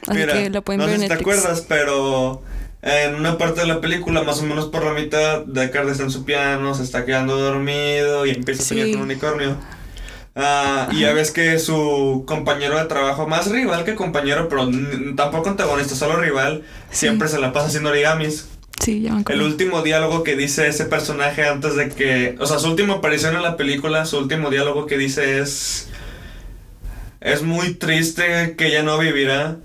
así 0.08 0.18
Mira, 0.20 0.34
que 0.34 0.50
la 0.50 0.62
pueden 0.62 0.80
no 0.82 0.86
ver 0.88 0.98
sé 0.98 1.06
en 1.06 1.10
si 1.12 1.16
te 1.16 1.22
acuerdas, 1.22 1.66
pero 1.68 2.42
en 2.82 3.16
una 3.16 3.38
parte 3.38 3.62
de 3.62 3.68
la 3.68 3.82
película, 3.82 4.24
más 4.24 4.40
o 4.40 4.44
menos 4.44 4.68
por 4.68 4.84
la 4.86 4.94
mitad, 4.94 5.44
Deckard 5.46 5.90
está 5.90 6.04
en 6.04 6.12
su 6.12 6.24
piano, 6.24 6.74
se 6.76 6.84
está 6.84 7.06
quedando 7.06 7.38
dormido 7.38 8.26
y 8.26 8.30
empieza 8.32 8.64
a 8.64 8.66
soñar 8.66 8.86
Sí. 8.86 8.92
con 8.94 9.02
un 9.02 9.06
unicornio. 9.08 9.58
Ah, 10.42 10.88
y 10.94 11.02
ya 11.02 11.12
ves 11.12 11.32
que 11.32 11.60
su 11.60 12.24
compañero 12.26 12.78
de 12.78 12.86
trabajo, 12.86 13.28
más 13.28 13.52
rival 13.52 13.84
que 13.84 13.96
compañero, 13.96 14.48
pero 14.48 14.70
tampoco 15.18 15.50
antagonista, 15.50 15.96
solo 15.96 16.16
rival, 16.16 16.64
siempre 16.92 17.28
se 17.28 17.40
la 17.40 17.52
pasa 17.52 17.68
haciendo 17.68 17.90
origamis. 17.90 18.48
sí 18.82 19.02
ya 19.02 19.12
me 19.12 19.18
El 19.18 19.22
acuerdo 19.24 19.46
último 19.46 19.82
diálogo 19.82 20.24
que 20.24 20.38
dice 20.38 20.70
ese 20.70 20.86
personaje 20.86 21.46
antes 21.46 21.76
de 21.76 21.90
que. 21.90 22.38
O 22.40 22.46
sea, 22.46 22.58
su 22.58 22.70
última 22.70 22.96
aparición 22.96 23.36
en 23.36 23.44
la 23.44 23.58
película, 23.58 24.06
su 24.06 24.18
último 24.18 24.50
diálogo 24.50 24.86
que 24.86 24.98
dice 24.98 25.40
es. 25.40 25.90
Es 27.20 27.44
muy 27.44 27.74
triste 27.74 28.56
que 28.58 28.68
ella 28.68 28.82
no 28.82 28.98
vivirá, 28.98 29.58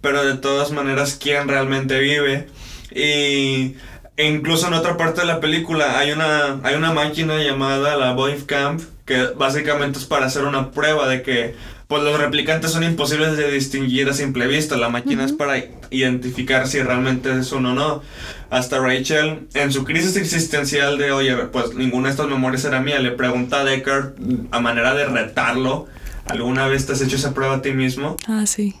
pero 0.00 0.24
de 0.24 0.36
todas 0.36 0.70
maneras, 0.70 1.18
¿quién 1.20 1.48
realmente 1.48 1.98
vive? 1.98 2.46
Y 2.94 3.74
e 4.16 4.28
incluso 4.28 4.68
en 4.68 4.74
otra 4.74 4.96
parte 4.96 5.22
de 5.22 5.26
la 5.26 5.40
película 5.40 5.98
hay 5.98 6.12
una, 6.12 6.60
hay 6.62 6.76
una 6.76 6.92
máquina 6.92 7.42
llamada 7.42 7.96
la 7.96 8.12
Boy 8.12 8.36
Camp 8.46 8.80
que 9.10 9.24
básicamente 9.36 9.98
es 9.98 10.04
para 10.04 10.26
hacer 10.26 10.44
una 10.44 10.70
prueba 10.70 11.08
de 11.08 11.22
que 11.22 11.56
pues 11.88 12.04
los 12.04 12.16
replicantes 12.16 12.70
son 12.70 12.84
imposibles 12.84 13.36
de 13.36 13.50
distinguir 13.50 14.08
a 14.08 14.12
simple 14.12 14.46
vista. 14.46 14.76
La 14.76 14.88
máquina 14.88 15.24
es 15.24 15.32
para 15.32 15.60
identificar 15.90 16.68
si 16.68 16.80
realmente 16.80 17.36
es 17.36 17.50
uno 17.50 17.72
o 17.72 17.74
no. 17.74 18.02
Hasta 18.50 18.78
Rachel, 18.78 19.48
en 19.54 19.72
su 19.72 19.82
crisis 19.82 20.14
existencial 20.14 20.96
de, 20.96 21.10
oye, 21.10 21.34
pues 21.46 21.74
ninguna 21.74 22.06
de 22.06 22.12
estas 22.12 22.28
memorias 22.28 22.64
era 22.64 22.80
mía, 22.80 23.00
le 23.00 23.10
pregunta 23.10 23.62
a 23.62 23.64
Deckard 23.64 24.12
a 24.52 24.60
manera 24.60 24.94
de 24.94 25.06
retarlo, 25.06 25.88
¿alguna 26.26 26.68
vez 26.68 26.86
te 26.86 26.92
has 26.92 27.00
hecho 27.00 27.16
esa 27.16 27.34
prueba 27.34 27.56
a 27.56 27.62
ti 27.62 27.72
mismo? 27.72 28.16
Ah, 28.28 28.46
sí. 28.46 28.76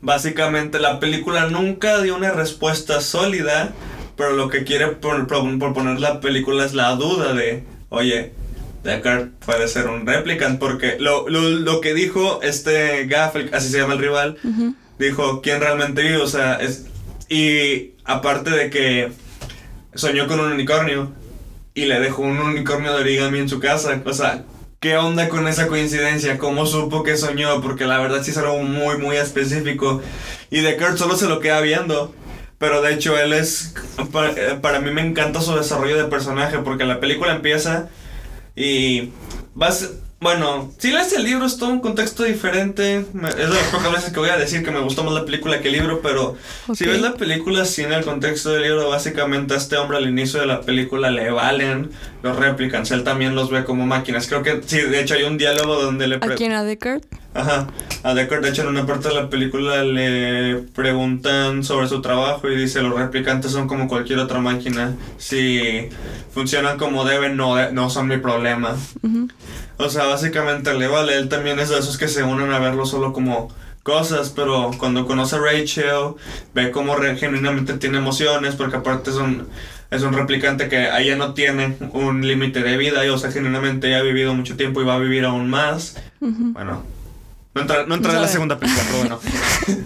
Básicamente 0.00 0.80
la 0.80 0.98
película 0.98 1.46
nunca 1.46 2.02
dio 2.02 2.16
una 2.16 2.32
respuesta 2.32 3.00
sólida, 3.00 3.70
pero 4.16 4.32
lo 4.32 4.48
que 4.48 4.64
quiere 4.64 4.88
proponer 4.88 6.00
la 6.00 6.20
película 6.20 6.64
es 6.64 6.74
la 6.74 6.96
duda 6.96 7.34
de, 7.34 7.62
oye, 7.90 8.32
Deckard 8.84 9.30
puede 9.44 9.68
ser 9.68 9.88
un 9.88 10.06
replicant 10.06 10.58
porque 10.58 10.96
lo, 10.98 11.28
lo, 11.28 11.42
lo 11.42 11.80
que 11.80 11.94
dijo 11.94 12.40
este 12.42 13.06
Gaff, 13.06 13.36
así 13.52 13.68
se 13.70 13.78
llama 13.78 13.94
el 13.94 14.00
rival, 14.00 14.38
dijo 14.98 15.40
quién 15.40 15.60
realmente 15.60 16.02
vive, 16.02 16.16
o 16.16 16.26
sea, 16.26 16.54
es 16.56 16.86
y 17.28 17.92
aparte 18.04 18.50
de 18.50 18.70
que 18.70 19.12
soñó 19.94 20.26
con 20.26 20.40
un 20.40 20.52
unicornio 20.52 21.12
y 21.74 21.86
le 21.86 22.00
dejó 22.00 22.22
un 22.22 22.38
unicornio 22.38 22.92
de 22.92 23.00
origami 23.00 23.38
en 23.38 23.48
su 23.48 23.60
casa, 23.60 24.02
o 24.04 24.12
sea, 24.12 24.44
¿qué 24.80 24.96
onda 24.96 25.28
con 25.28 25.46
esa 25.48 25.68
coincidencia? 25.68 26.38
¿Cómo 26.38 26.66
supo 26.66 27.04
que 27.04 27.16
soñó? 27.16 27.62
Porque 27.62 27.86
la 27.86 27.98
verdad 28.00 28.22
sí 28.22 28.32
es 28.32 28.38
algo 28.38 28.62
muy 28.62 28.98
muy 28.98 29.16
específico 29.16 30.02
y 30.50 30.60
Deckard 30.60 30.98
solo 30.98 31.16
se 31.16 31.28
lo 31.28 31.40
queda 31.40 31.60
viendo. 31.60 32.14
Pero 32.58 32.80
de 32.80 32.94
hecho 32.94 33.18
él 33.18 33.32
es, 33.32 33.74
para, 34.12 34.60
para 34.60 34.78
mí 34.78 34.92
me 34.92 35.00
encanta 35.00 35.40
su 35.40 35.56
desarrollo 35.56 35.96
de 35.96 36.04
personaje 36.04 36.58
porque 36.58 36.84
la 36.84 37.00
película 37.00 37.34
empieza 37.34 37.88
y 38.54 39.10
vas, 39.54 39.90
bueno, 40.20 40.72
si 40.78 40.92
lees 40.92 41.12
el 41.14 41.24
libro 41.24 41.46
es 41.46 41.56
todo 41.56 41.70
un 41.70 41.80
contexto 41.80 42.22
diferente. 42.22 42.98
Es 42.98 43.12
de 43.12 43.48
las 43.48 43.68
pocas 43.72 43.92
veces 43.92 44.12
que 44.12 44.20
voy 44.20 44.28
a 44.28 44.36
decir 44.36 44.62
que 44.62 44.70
me 44.70 44.80
gustó 44.80 45.02
más 45.04 45.14
la 45.14 45.24
película 45.24 45.60
que 45.60 45.68
el 45.68 45.74
libro, 45.74 46.00
pero 46.00 46.36
si 46.74 46.84
ves 46.84 47.00
la 47.00 47.14
película 47.14 47.64
sin 47.64 47.92
el 47.92 48.04
contexto 48.04 48.50
del 48.50 48.62
libro, 48.62 48.88
básicamente 48.88 49.54
a 49.54 49.56
este 49.56 49.76
hombre 49.76 49.98
al 49.98 50.08
inicio 50.08 50.40
de 50.40 50.46
la 50.46 50.60
película 50.60 51.10
le 51.10 51.30
valen 51.30 51.90
los 52.22 52.36
replicants. 52.36 52.90
Él 52.90 53.04
también 53.04 53.34
los 53.34 53.50
ve 53.50 53.64
como 53.64 53.86
máquinas. 53.86 54.26
Creo 54.26 54.42
que 54.42 54.62
sí, 54.64 54.80
de 54.80 55.00
hecho 55.00 55.14
hay 55.14 55.24
un 55.24 55.38
diálogo 55.38 55.82
donde 55.82 56.06
le... 56.06 56.16
¿A 56.16 56.34
quién? 56.36 56.52
¿A 56.52 56.64
Deckard? 56.64 57.02
Ajá, 57.34 57.66
a 58.02 58.12
Deckard, 58.14 58.42
de 58.42 58.50
hecho 58.50 58.62
en 58.62 58.68
una 58.68 58.84
parte 58.84 59.08
de 59.08 59.14
la 59.14 59.30
película 59.30 59.82
le 59.82 60.56
preguntan 60.74 61.64
sobre 61.64 61.88
su 61.88 62.02
trabajo 62.02 62.50
y 62.50 62.56
dice 62.56 62.82
los 62.82 62.98
replicantes 62.98 63.52
son 63.52 63.68
como 63.68 63.88
cualquier 63.88 64.18
otra 64.18 64.38
máquina. 64.38 64.94
Si 65.16 65.88
funcionan 66.32 66.76
como 66.76 67.04
deben, 67.04 67.36
no, 67.36 67.70
no 67.70 67.88
son 67.88 68.08
mi 68.08 68.18
problema. 68.18 68.76
O 69.78 69.88
sea, 69.88 70.04
básicamente 70.04 70.74
le 70.74 70.88
vale. 70.88 71.16
Él 71.16 71.28
también 71.30 71.58
es 71.58 71.70
de 71.70 71.78
esos 71.78 71.96
que 71.96 72.08
se 72.08 72.22
unen 72.22 72.52
a 72.52 72.58
verlo 72.58 72.84
solo 72.84 73.14
como 73.14 73.48
cosas, 73.82 74.30
pero 74.30 74.70
cuando 74.78 75.06
conoce 75.06 75.36
a 75.36 75.40
Rachel, 75.40 76.14
ve 76.54 76.70
cómo 76.70 76.94
genuinamente 77.18 77.74
tiene 77.74 77.98
emociones, 77.98 78.54
porque 78.54 78.76
aparte 78.76 79.10
es 79.10 79.16
un, 79.16 79.48
es 79.92 80.02
un 80.02 80.14
replicante 80.14 80.68
que 80.70 80.88
ella 80.98 81.16
no 81.16 81.34
tiene 81.34 81.76
un 81.92 82.26
límite 82.26 82.62
de 82.62 82.78
vida, 82.78 83.04
y, 83.04 83.10
o 83.10 83.18
sea, 83.18 83.30
genuinamente 83.30 83.88
ella 83.88 83.98
ha 83.98 84.02
vivido 84.02 84.34
mucho 84.34 84.56
tiempo 84.56 84.80
y 84.80 84.84
va 84.84 84.94
a 84.94 84.98
vivir 84.98 85.26
aún 85.26 85.50
más. 85.50 86.02
Bueno, 86.18 86.82
no 87.54 87.60
entra, 87.60 87.84
no 87.86 87.94
entra 87.94 88.14
en 88.14 88.22
la 88.22 88.28
segunda 88.28 88.58
película, 88.58 88.84
pero 88.86 88.98
bueno. 88.98 89.20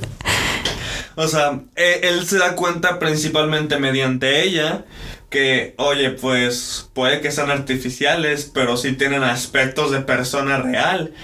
o 1.17 1.27
sea, 1.27 1.59
e, 1.75 2.01
él 2.05 2.25
se 2.25 2.39
da 2.39 2.55
cuenta 2.55 3.01
principalmente 3.01 3.79
mediante 3.81 4.45
ella 4.45 4.85
que, 5.29 5.75
oye, 5.77 6.11
pues 6.11 6.89
puede 6.95 7.21
que 7.21 7.33
sean 7.33 7.51
artificiales, 7.51 8.49
pero 8.55 8.77
sí 8.77 8.93
tienen 8.93 9.25
aspectos 9.25 9.91
de 9.91 10.03
persona 10.03 10.59
real. 10.59 11.15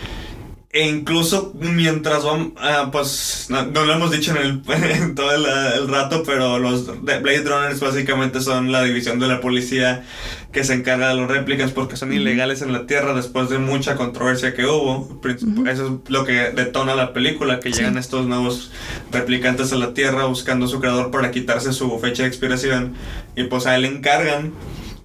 E 0.74 0.88
incluso 0.88 1.52
mientras 1.60 2.24
vamos, 2.24 2.52
ah, 2.56 2.88
pues 2.90 3.48
no, 3.50 3.62
lo 3.62 3.92
hemos 3.92 4.10
dicho 4.10 4.34
en, 4.34 4.38
el, 4.38 5.14
todo 5.14 5.30
el, 5.34 5.86
rato, 5.86 6.22
pero 6.24 6.58
los 6.58 6.86
Blade 7.02 7.42
Runners 7.44 7.78
básicamente 7.78 8.40
son 8.40 8.72
la 8.72 8.82
división 8.82 9.18
de 9.18 9.28
la 9.28 9.42
policía 9.42 10.02
que 10.50 10.64
se 10.64 10.72
encarga 10.72 11.10
de 11.10 11.16
los 11.16 11.28
réplicas 11.28 11.72
porque 11.72 11.96
son 11.96 12.10
ilegales 12.14 12.62
en 12.62 12.72
la 12.72 12.86
Tierra 12.86 13.12
después 13.12 13.50
de 13.50 13.58
mucha 13.58 13.96
controversia 13.96 14.54
que 14.54 14.64
hubo. 14.64 15.20
Eso 15.66 16.00
es 16.04 16.10
lo 16.10 16.24
que 16.24 16.52
detona 16.52 16.94
la 16.94 17.12
película, 17.12 17.60
que 17.60 17.70
llegan 17.70 17.98
estos 17.98 18.26
nuevos 18.26 18.70
replicantes 19.10 19.74
a 19.74 19.76
la 19.76 19.92
Tierra 19.92 20.24
buscando 20.24 20.64
a 20.64 20.68
su 20.68 20.80
creador 20.80 21.10
para 21.10 21.30
quitarse 21.32 21.74
su 21.74 21.98
fecha 21.98 22.22
de 22.22 22.30
expiración 22.30 22.94
y 23.36 23.44
pues 23.44 23.66
a 23.66 23.76
él 23.76 23.82
le 23.82 23.88
encargan 23.88 24.52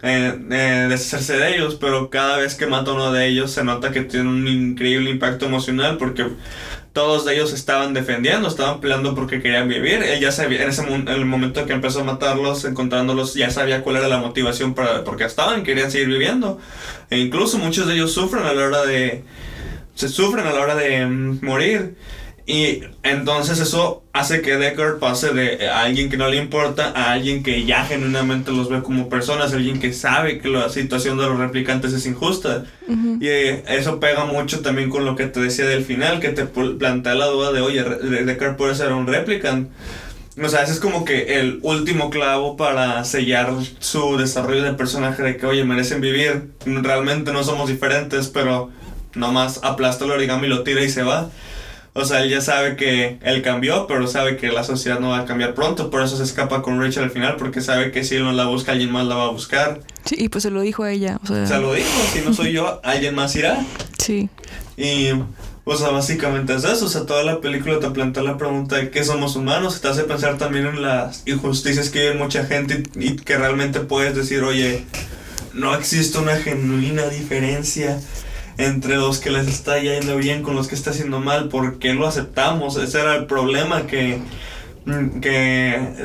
eh, 0.04 0.40
eh, 0.52 0.88
deshacerse 0.90 1.38
de 1.38 1.56
ellos, 1.56 1.76
pero 1.76 2.10
cada 2.10 2.38
vez 2.38 2.56
que 2.56 2.68
mata 2.68 2.92
uno 2.92 3.12
de 3.12 3.28
ellos 3.28 3.52
se 3.52 3.64
nota 3.64 3.92
que 3.92 4.02
tiene 4.02 4.30
un 4.30 4.48
increíble 4.48 5.10
impacto 5.10 5.46
emocional 5.46 5.98
porque 5.98 6.28
todos 6.98 7.26
de 7.26 7.36
ellos 7.36 7.54
estaban 7.54 7.94
defendiendo, 7.94 8.48
estaban 8.48 8.80
peleando 8.82 9.14
porque 9.14 9.40
querían 9.40 9.68
vivir. 9.68 10.02
Él 10.02 10.20
ya 10.20 10.32
sabía, 10.32 10.64
en 10.64 10.70
ese 10.70 10.82
en 10.82 11.08
el 11.08 11.26
momento 11.26 11.66
que 11.68 11.74
empezó 11.74 12.02
a 12.02 12.04
matarlos, 12.04 12.66
encontrándolos, 12.66 13.36
ya 13.36 13.52
sabía 13.52 13.84
cuál 13.84 13.98
era 13.98 14.08
la 14.08 14.18
motivación 14.18 14.74
para, 14.74 15.04
porque 15.04 15.24
estaban, 15.24 15.64
querían 15.64 15.92
seguir 15.92 16.08
viviendo. 16.08 16.60
E 17.12 17.20
incluso 17.20 17.60
muchos 17.60 17.86
de 17.86 17.94
ellos 17.94 18.14
sufren 18.14 18.46
a 18.46 18.54
la 18.54 18.66
hora 18.66 18.84
de, 18.84 19.24
se 19.94 20.10
sufren 20.10 20.48
a 20.48 20.54
la 20.54 20.60
hora 20.60 20.76
de 20.76 21.06
mm, 21.06 21.40
morir. 21.46 21.96
Y 22.50 22.80
entonces 23.04 23.60
eso 23.60 24.06
hace 24.14 24.42
que 24.42 24.56
Deckard 24.56 25.00
pase 25.00 25.34
de 25.34 25.68
alguien 25.68 26.10
que 26.10 26.16
no 26.16 26.30
le 26.30 26.38
importa 26.38 26.94
a 26.96 27.12
alguien 27.12 27.44
que 27.44 27.66
ya 27.66 27.84
genuinamente 27.84 28.54
los 28.54 28.70
ve 28.70 28.82
como 28.82 29.10
personas, 29.10 29.52
alguien 29.52 29.82
que 29.82 29.92
sabe 29.92 30.40
que 30.40 30.48
la 30.48 30.70
situación 30.70 31.18
de 31.18 31.26
los 31.26 31.38
replicantes 31.38 31.92
es 31.92 32.06
injusta. 32.06 32.64
Y 33.20 33.28
eso 33.28 34.00
pega 34.00 34.24
mucho 34.24 34.62
también 34.62 34.90
con 34.90 35.04
lo 35.04 35.18
que 35.18 35.26
te 35.28 35.42
decía 35.42 35.66
del 35.66 35.84
final, 35.84 36.22
que 36.22 36.30
te 36.30 36.46
plantea 36.46 37.16
la 37.16 37.26
duda 37.26 37.52
de, 37.52 37.60
oye, 37.60 37.84
Deckard 37.84 38.56
puede 38.56 38.76
ser 38.76 38.94
un 38.94 39.08
replicant. 39.08 39.70
O 40.42 40.48
sea, 40.48 40.64
ese 40.64 40.72
es 40.72 40.80
como 40.80 41.04
que 41.04 41.40
el 41.42 41.60
último 41.64 42.10
clavo 42.10 42.56
para 42.56 43.04
sellar 43.04 43.52
su 43.80 44.16
desarrollo 44.18 44.64
de 44.64 44.72
personaje 44.72 45.22
de 45.22 45.36
que, 45.36 45.46
oye, 45.48 45.66
merecen 45.66 46.00
vivir. 46.00 46.52
Realmente 46.66 47.34
no 47.34 47.44
somos 47.44 47.68
diferentes, 47.68 48.30
pero 48.30 48.70
nomás 49.16 49.60
aplasta 49.64 50.06
el 50.06 50.12
origami, 50.12 50.48
lo 50.48 50.64
tira 50.64 50.82
y 50.82 50.90
se 50.90 51.04
va. 51.04 51.30
O 52.00 52.06
sea, 52.06 52.22
él 52.22 52.30
ya 52.30 52.42
sabe 52.42 52.76
que 52.76 53.18
él 53.24 53.42
cambió, 53.42 53.88
pero 53.88 54.06
sabe 54.06 54.38
que 54.38 54.50
la 54.50 54.64
sociedad 54.64 55.00
no 55.00 55.10
va 55.10 55.22
a 55.22 55.26
cambiar 55.26 55.56
pronto. 55.56 55.90
Por 55.90 56.04
eso 56.04 56.16
se 56.16 56.22
escapa 56.22 56.62
con 56.62 56.80
Rachel 56.80 57.06
al 57.06 57.10
final, 57.10 57.38
porque 57.38 57.60
sabe 57.60 57.92
que 57.92 58.04
si 58.04 58.18
él 58.18 58.24
no 58.24 58.34
la 58.34 58.46
busca, 58.46 58.74
alguien 58.74 58.92
más 58.92 59.08
la 59.08 59.16
va 59.16 59.24
a 59.24 59.32
buscar. 59.32 59.80
Sí, 60.06 60.16
y 60.20 60.30
pues 60.30 60.44
se 60.44 60.52
lo 60.52 60.62
dijo 60.62 60.84
a 60.84 60.92
ella. 60.92 61.20
O 61.24 61.26
sea, 61.26 61.48
se 61.48 61.58
lo 61.58 61.74
dijo, 61.74 61.90
si 62.14 62.22
no 62.22 62.36
soy 62.36 62.52
yo, 62.52 62.80
alguien 62.84 63.16
más 63.16 63.36
irá. 63.36 63.66
Sí. 63.98 64.30
Y, 64.78 65.10
o 65.64 65.76
sea, 65.76 65.90
básicamente 65.90 66.54
es 66.54 66.66
eso. 66.66 66.86
O 66.86 66.88
sea, 66.88 67.08
toda 67.08 67.24
la 67.24 67.42
película 67.42 67.80
te 67.80 67.90
plantea 67.90 68.22
la 68.22 68.38
pregunta 68.38 68.76
de 68.76 68.92
qué 68.92 69.04
somos 69.04 69.36
humanos. 69.36 69.82
Te 69.82 69.88
hace 69.88 70.04
pensar 70.04 70.38
también 70.38 70.68
en 70.68 70.84
las 70.84 71.24
injusticias 71.26 71.90
que 71.90 72.02
vive 72.02 72.14
mucha 72.14 72.46
gente 72.46 72.84
y 72.94 73.16
que 73.16 73.38
realmente 73.40 73.80
puedes 73.80 74.16
decir, 74.16 74.44
oye, 74.44 74.86
no 75.56 75.74
existe 75.74 76.20
una 76.20 76.36
genuina 76.36 77.08
diferencia 77.08 78.00
entre 78.58 78.96
los 78.96 79.20
que 79.20 79.30
les 79.30 79.48
está 79.48 79.80
yendo 79.80 80.18
bien 80.18 80.44
con 80.44 80.56
los 80.56 80.68
que 80.68 80.76
está 80.76 80.92
haciendo 80.92 81.20
mal, 81.20 81.50
¿por 81.50 81.80
qué 81.80 81.94
lo 81.94 82.08
aceptamos? 82.08 82.76
Ese 82.78 83.00
era 83.00 83.16
el 83.16 83.26
problema 83.26 83.88
que, 83.88 84.20
mm, 84.86 85.20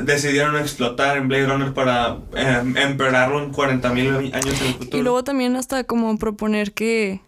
decidieron 0.05 0.57
explotar 0.57 1.17
en 1.17 1.27
Blade 1.27 1.47
Runner 1.47 1.73
para 1.73 2.17
eh, 2.35 2.61
en 2.63 2.97
40.000 2.97 4.33
años 4.33 4.61
en 4.61 4.67
el 4.67 4.73
futuro. 4.75 4.97
Y 4.97 5.01
luego 5.01 5.23
también 5.23 5.55
hasta 5.55 5.83
como 5.83 6.17
proponer 6.17 6.73
que 6.73 7.21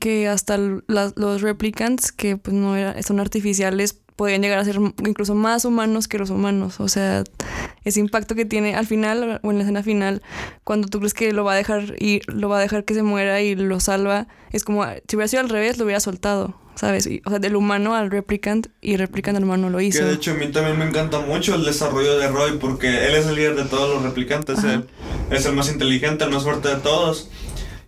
que 0.00 0.28
hasta 0.28 0.58
los 0.58 1.40
replicants 1.40 2.12
que 2.12 2.36
pues 2.36 2.54
no 2.54 2.76
era, 2.76 3.00
son 3.02 3.20
artificiales 3.20 4.01
podrían 4.16 4.42
llegar 4.42 4.58
a 4.58 4.64
ser 4.64 4.76
incluso 5.06 5.34
más 5.34 5.64
humanos 5.64 6.08
que 6.08 6.18
los 6.18 6.30
humanos. 6.30 6.80
O 6.80 6.88
sea, 6.88 7.24
ese 7.84 8.00
impacto 8.00 8.34
que 8.34 8.44
tiene 8.44 8.74
al 8.74 8.86
final 8.86 9.40
o 9.42 9.50
en 9.50 9.58
la 9.58 9.64
escena 9.64 9.82
final, 9.82 10.22
cuando 10.64 10.88
tú 10.88 10.98
crees 10.98 11.14
que 11.14 11.32
lo 11.32 11.44
va 11.44 11.52
a 11.52 11.56
dejar 11.56 11.94
y 11.98 12.20
lo 12.26 12.48
va 12.48 12.58
a 12.58 12.60
dejar 12.60 12.84
que 12.84 12.94
se 12.94 13.02
muera 13.02 13.40
y 13.40 13.54
lo 13.54 13.80
salva, 13.80 14.28
es 14.52 14.64
como 14.64 14.84
si 14.84 15.16
hubiera 15.16 15.28
sido 15.28 15.42
al 15.42 15.48
revés, 15.48 15.78
lo 15.78 15.84
hubiera 15.84 16.00
soltado. 16.00 16.60
¿Sabes? 16.74 17.06
o 17.26 17.28
sea, 17.28 17.38
del 17.38 17.54
humano 17.54 17.94
al 17.94 18.10
replicant 18.10 18.68
y 18.80 18.96
replicant 18.96 19.36
al 19.36 19.44
humano 19.44 19.68
lo 19.68 19.78
hizo. 19.82 19.98
Que 19.98 20.06
de 20.06 20.14
hecho 20.14 20.30
a 20.30 20.34
mí 20.34 20.46
también 20.50 20.78
me 20.78 20.86
encanta 20.86 21.20
mucho 21.20 21.54
el 21.54 21.66
desarrollo 21.66 22.18
de 22.18 22.28
Roy 22.28 22.56
porque 22.58 22.88
él 22.88 23.14
es 23.14 23.26
el 23.26 23.34
líder 23.34 23.56
de 23.56 23.64
todos 23.64 23.94
los 23.94 24.02
replicantes. 24.02 24.60
es 25.30 25.44
el 25.44 25.54
más 25.54 25.70
inteligente, 25.70 26.24
el 26.24 26.30
más 26.30 26.44
fuerte 26.44 26.68
de 26.68 26.76
todos. 26.76 27.28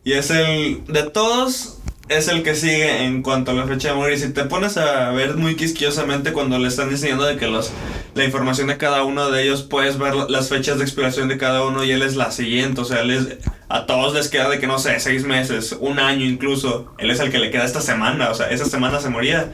Y 0.05 0.13
es 0.13 0.31
el 0.31 0.85
de 0.85 1.05
todos 1.05 1.79
es 2.09 2.29
el 2.29 2.43
que 2.43 2.55
sigue 2.55 3.05
en 3.05 3.23
cuanto 3.23 3.53
a 3.53 3.55
la 3.55 3.67
fecha 3.67 3.89
de 3.89 3.95
morir. 3.95 4.19
Si 4.19 4.31
te 4.31 4.45
pones 4.45 4.77
a 4.77 5.11
ver 5.13 5.37
muy 5.37 5.57
quisquiosamente 5.57 6.33
cuando 6.33 6.59
le 6.59 6.69
están 6.69 6.91
enseñando 6.91 7.25
de 7.25 7.37
que 7.37 7.47
los, 7.47 7.71
la 8.15 8.25
información 8.25 8.69
de 8.69 8.77
cada 8.77 9.05
uno 9.05 9.31
de 9.31 9.43
ellos, 9.43 9.63
puedes 9.63 9.99
ver 9.99 10.15
las 10.29 10.49
fechas 10.49 10.79
de 10.79 10.85
expiración 10.85 11.29
de 11.29 11.39
cada 11.39 11.65
uno 11.65 11.85
y 11.85 11.93
él 11.93 12.03
es 12.03 12.17
la 12.17 12.31
siguiente. 12.31 12.83
O 12.83 12.85
sea, 12.85 13.01
él 13.01 13.11
es, 13.11 13.39
a 13.69 13.87
todos 13.87 14.15
les 14.15 14.29
queda 14.29 14.49
de 14.49 14.59
que 14.59 14.67
no 14.67 14.79
sé, 14.79 15.01
seis 15.01 15.25
meses, 15.25 15.77
un 15.81 15.99
año 15.99 16.27
incluso. 16.27 16.93
Él 16.99 17.11
es 17.11 17.21
el 17.21 17.31
que 17.31 17.39
le 17.39 17.51
queda 17.51 17.65
esta 17.65 17.81
semana, 17.81 18.31
o 18.31 18.35
sea, 18.35 18.51
esa 18.51 18.67
semana 18.67 19.01
se 19.01 19.09
moría. 19.09 19.53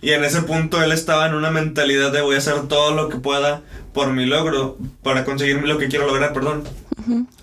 Y 0.00 0.10
en 0.10 0.22
ese 0.24 0.42
punto 0.42 0.82
él 0.82 0.92
estaba 0.92 1.26
en 1.26 1.34
una 1.34 1.50
mentalidad 1.50 2.12
de 2.12 2.20
voy 2.20 2.34
a 2.34 2.38
hacer 2.38 2.68
todo 2.68 2.94
lo 2.94 3.08
que 3.08 3.16
pueda 3.16 3.62
por 3.94 4.12
mi 4.12 4.26
logro, 4.26 4.76
para 5.02 5.24
conseguir 5.24 5.62
lo 5.62 5.78
que 5.78 5.88
quiero 5.88 6.06
lograr, 6.06 6.32
perdón. 6.32 6.64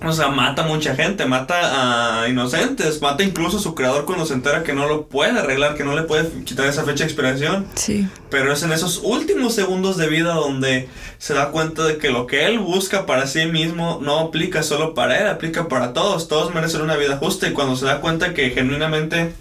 O 0.04 0.14
sea, 0.14 0.30
mata 0.30 0.64
a 0.64 0.68
mucha 0.68 0.96
gente, 0.96 1.26
mata 1.26 2.24
a 2.24 2.30
inocentes, 2.30 3.02
mata 3.02 3.24
incluso 3.24 3.58
a 3.58 3.62
su 3.62 3.76
creador 3.76 4.06
cuando 4.06 4.26
se 4.26 4.34
entera 4.34 4.64
que 4.64 4.74
no 4.74 4.88
lo 4.88 5.08
puede 5.08 5.40
arreglar, 5.40 5.76
que 5.76 5.84
no 5.84 5.96
le 5.96 6.04
puede 6.04 6.30
quitar 6.44 6.68
esa 6.68 6.84
fecha 6.84 7.04
de 7.04 7.10
expiración. 7.10 7.68
Sí. 7.76 8.08
Pero 8.30 8.52
es 8.52 8.64
en 8.64 8.72
esos 8.72 9.02
últimos 9.04 9.54
segundos 9.54 9.98
de 9.98 10.08
vida 10.08 10.34
donde 10.34 10.90
se 11.18 11.34
da 11.34 11.52
cuenta 11.52 11.84
de 11.86 11.98
que 11.98 12.10
lo 12.10 12.28
que 12.28 12.46
él 12.46 12.60
busca 12.60 13.06
para 13.06 13.28
sí 13.28 13.46
mismo 13.46 14.00
no 14.02 14.20
aplica 14.20 14.64
solo 14.64 14.94
para 14.94 15.20
él, 15.20 15.28
aplica 15.28 15.68
para 15.68 15.94
todos. 15.94 16.28
Todos 16.28 16.54
merecen 16.54 16.82
una 16.82 16.96
vida 16.96 17.18
justa 17.18 17.48
y 17.48 17.54
cuando 17.54 17.76
se 17.76 17.86
da 17.86 18.02
cuenta 18.02 18.34
que 18.34 18.52
genuinamente 18.52 19.34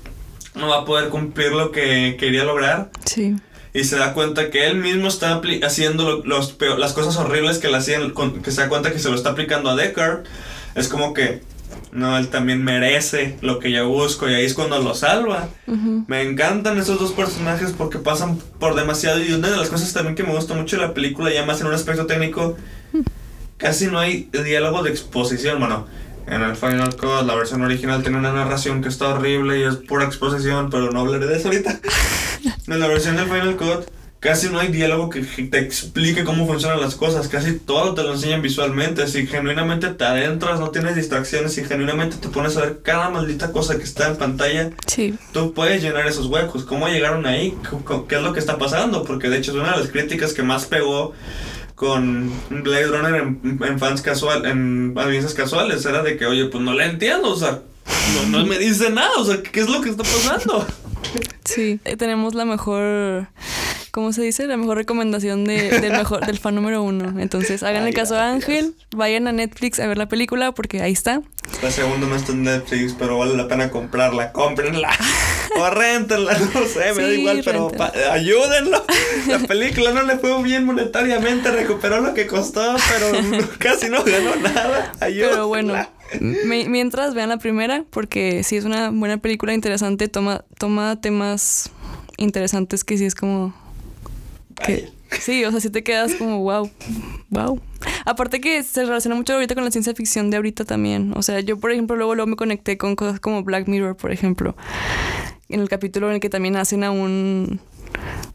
no 0.54 0.68
va 0.68 0.80
a 0.80 0.84
poder 0.84 1.08
cumplir 1.08 1.52
lo 1.52 1.70
que 1.70 2.16
quería 2.18 2.44
lograr. 2.44 2.90
Sí 3.04 3.36
y 3.72 3.84
se 3.84 3.96
da 3.96 4.12
cuenta 4.14 4.50
que 4.50 4.66
él 4.66 4.76
mismo 4.76 5.08
está 5.08 5.40
haciendo 5.62 6.22
los 6.24 6.56
las 6.78 6.92
cosas 6.92 7.16
horribles 7.16 7.58
que 7.58 7.68
le 7.68 7.76
hacían, 7.76 8.12
que 8.42 8.50
se 8.50 8.62
da 8.62 8.68
cuenta 8.68 8.92
que 8.92 8.98
se 8.98 9.08
lo 9.08 9.14
está 9.14 9.30
aplicando 9.30 9.70
a 9.70 9.76
Deckard, 9.76 10.24
es 10.74 10.88
como 10.88 11.14
que, 11.14 11.42
no, 11.92 12.16
él 12.18 12.28
también 12.28 12.64
merece 12.64 13.36
lo 13.42 13.58
que 13.58 13.70
yo 13.70 13.88
busco 13.88 14.28
y 14.28 14.34
ahí 14.34 14.44
es 14.44 14.54
cuando 14.54 14.78
lo 14.80 14.94
salva. 14.94 15.48
Me 16.06 16.22
encantan 16.22 16.78
esos 16.78 16.98
dos 16.98 17.12
personajes 17.12 17.72
porque 17.76 17.98
pasan 17.98 18.38
por 18.58 18.74
demasiado 18.74 19.20
y 19.20 19.32
una 19.32 19.50
de 19.50 19.56
las 19.56 19.68
cosas 19.68 19.92
también 19.92 20.14
que 20.14 20.24
me 20.24 20.34
gusta 20.34 20.54
mucho 20.54 20.76
de 20.76 20.82
la 20.82 20.94
película, 20.94 21.32
ya 21.32 21.44
más 21.44 21.60
en 21.60 21.68
un 21.68 21.74
aspecto 21.74 22.06
técnico, 22.06 22.56
casi 23.56 23.86
no 23.86 23.98
hay 23.98 24.28
diálogo 24.32 24.82
de 24.82 24.90
exposición, 24.90 25.58
bueno. 25.60 25.86
En 26.26 26.42
el 26.42 26.54
Final 26.54 26.94
Cut, 26.94 27.26
la 27.26 27.34
versión 27.34 27.62
original 27.62 28.02
tiene 28.02 28.18
una 28.18 28.32
narración 28.32 28.82
que 28.82 28.88
está 28.88 29.08
horrible 29.08 29.58
y 29.58 29.62
es 29.64 29.74
pura 29.76 30.04
exposición, 30.04 30.70
pero 30.70 30.92
no 30.92 31.00
hablaré 31.00 31.26
de 31.26 31.36
eso 31.36 31.48
ahorita. 31.48 31.80
en 32.74 32.80
la 32.80 32.88
versión 32.88 33.16
del 33.16 33.26
Final 33.26 33.56
Cut 33.56 34.00
casi 34.20 34.50
no 34.50 34.58
hay 34.58 34.68
diálogo 34.68 35.08
que 35.08 35.22
te 35.22 35.58
explique 35.58 36.24
cómo 36.24 36.46
funcionan 36.46 36.80
las 36.80 36.94
cosas, 36.94 37.26
casi 37.28 37.58
todo 37.58 37.94
te 37.94 38.02
lo 38.02 38.12
enseñan 38.12 38.42
visualmente, 38.42 39.06
si 39.08 39.26
genuinamente 39.26 39.88
te 39.88 40.04
adentras, 40.04 40.60
no 40.60 40.70
tienes 40.70 40.94
distracciones, 40.94 41.54
si 41.54 41.64
genuinamente 41.64 42.16
te 42.18 42.28
pones 42.28 42.56
a 42.58 42.60
ver 42.60 42.80
cada 42.82 43.08
maldita 43.08 43.50
cosa 43.50 43.78
que 43.78 43.82
está 43.82 44.08
en 44.08 44.16
pantalla, 44.16 44.70
sí. 44.86 45.14
tú 45.32 45.54
puedes 45.54 45.82
llenar 45.82 46.06
esos 46.06 46.26
huecos, 46.26 46.64
cómo 46.64 46.86
llegaron 46.88 47.26
ahí, 47.26 47.56
qué 48.08 48.16
es 48.16 48.22
lo 48.22 48.34
que 48.34 48.40
está 48.40 48.58
pasando, 48.58 49.04
porque 49.04 49.30
de 49.30 49.38
hecho 49.38 49.52
es 49.52 49.56
una 49.56 49.72
de 49.72 49.78
las 49.78 49.88
críticas 49.88 50.34
que 50.34 50.42
más 50.42 50.66
pegó 50.66 51.14
con 51.74 52.30
Blade 52.50 52.88
Runner 52.88 53.14
en, 53.22 53.78
fans 53.78 54.02
casual, 54.02 54.44
en 54.44 54.92
audiencias 54.98 55.32
casuales, 55.32 55.86
era 55.86 56.02
de 56.02 56.18
que, 56.18 56.26
oye, 56.26 56.44
pues 56.44 56.62
no 56.62 56.74
la 56.74 56.84
entiendo, 56.84 57.30
o 57.30 57.36
sea, 57.36 57.60
no, 58.14 58.38
no 58.38 58.44
me 58.44 58.58
dice 58.58 58.90
nada, 58.90 59.12
o 59.16 59.24
sea, 59.24 59.42
¿qué 59.42 59.60
es 59.60 59.68
lo 59.70 59.80
que 59.80 59.88
está 59.88 60.02
pasando? 60.02 60.66
Sí, 61.44 61.80
eh, 61.84 61.96
tenemos 61.96 62.34
la 62.34 62.44
mejor, 62.44 63.28
¿cómo 63.90 64.12
se 64.12 64.22
dice? 64.22 64.46
La 64.46 64.56
mejor 64.56 64.76
recomendación 64.76 65.44
de, 65.44 65.80
del, 65.80 65.92
mejor, 65.92 66.24
del 66.26 66.38
fan 66.38 66.54
número 66.54 66.82
uno. 66.82 67.18
Entonces, 67.20 67.62
háganle 67.62 67.92
caso 67.92 68.16
a 68.16 68.30
Ángel, 68.30 68.74
vayan 68.94 69.26
a 69.28 69.32
Netflix 69.32 69.80
a 69.80 69.86
ver 69.86 69.98
la 69.98 70.08
película 70.08 70.52
porque 70.52 70.82
ahí 70.82 70.92
está. 70.92 71.22
La 71.62 71.70
segunda 71.70 72.06
no 72.06 72.14
está 72.14 72.32
en 72.32 72.44
Netflix, 72.44 72.94
pero 72.98 73.18
vale 73.18 73.36
la 73.36 73.48
pena 73.48 73.70
comprarla. 73.70 74.32
Cómprenla. 74.32 74.90
o 75.58 75.70
rentenla, 75.70 76.38
no 76.38 76.64
sé, 76.66 76.94
me 76.94 77.02
da 77.02 77.12
igual, 77.12 77.42
pero 77.44 77.70
ayúdenlo. 78.10 78.84
La 79.26 79.38
película 79.40 79.90
no 79.92 80.02
le 80.02 80.18
fue 80.18 80.42
bien 80.42 80.64
monetariamente, 80.64 81.50
recuperó 81.50 82.00
lo 82.00 82.14
que 82.14 82.26
costó, 82.26 82.76
pero 82.88 83.48
casi 83.58 83.88
no 83.88 84.04
ganó 84.04 84.36
nada. 84.36 84.92
Ayúdenla. 85.00 85.30
Pero 85.30 85.48
bueno 85.48 85.99
mientras 86.20 87.14
vean 87.14 87.28
la 87.28 87.38
primera, 87.38 87.84
porque 87.90 88.42
sí 88.42 88.56
es 88.56 88.64
una 88.64 88.90
buena 88.90 89.18
película 89.18 89.54
interesante, 89.54 90.08
toma, 90.08 90.44
toma 90.58 91.00
temas 91.00 91.70
interesantes 92.16 92.84
que 92.84 92.98
sí 92.98 93.04
es 93.04 93.14
como... 93.14 93.54
Que, 94.64 94.88
sí, 95.18 95.44
o 95.44 95.50
sea, 95.50 95.60
sí 95.60 95.70
te 95.70 95.82
quedas 95.82 96.14
como 96.14 96.40
wow, 96.40 96.70
wow. 97.30 97.60
Aparte 98.04 98.40
que 98.40 98.62
se 98.62 98.84
relaciona 98.84 99.14
mucho 99.16 99.34
ahorita 99.34 99.54
con 99.54 99.64
la 99.64 99.70
ciencia 99.70 99.94
ficción 99.94 100.30
de 100.30 100.36
ahorita 100.36 100.64
también. 100.64 101.12
O 101.16 101.22
sea, 101.22 101.40
yo 101.40 101.58
por 101.58 101.72
ejemplo 101.72 101.96
luego, 101.96 102.14
luego 102.14 102.28
me 102.28 102.36
conecté 102.36 102.76
con 102.76 102.96
cosas 102.96 103.20
como 103.20 103.42
Black 103.42 103.68
Mirror, 103.68 103.96
por 103.96 104.12
ejemplo. 104.12 104.56
En 105.48 105.60
el 105.60 105.68
capítulo 105.68 106.08
en 106.08 106.14
el 106.14 106.20
que 106.20 106.28
también 106.28 106.56
hacen 106.56 106.84
a 106.84 106.90
un... 106.90 107.60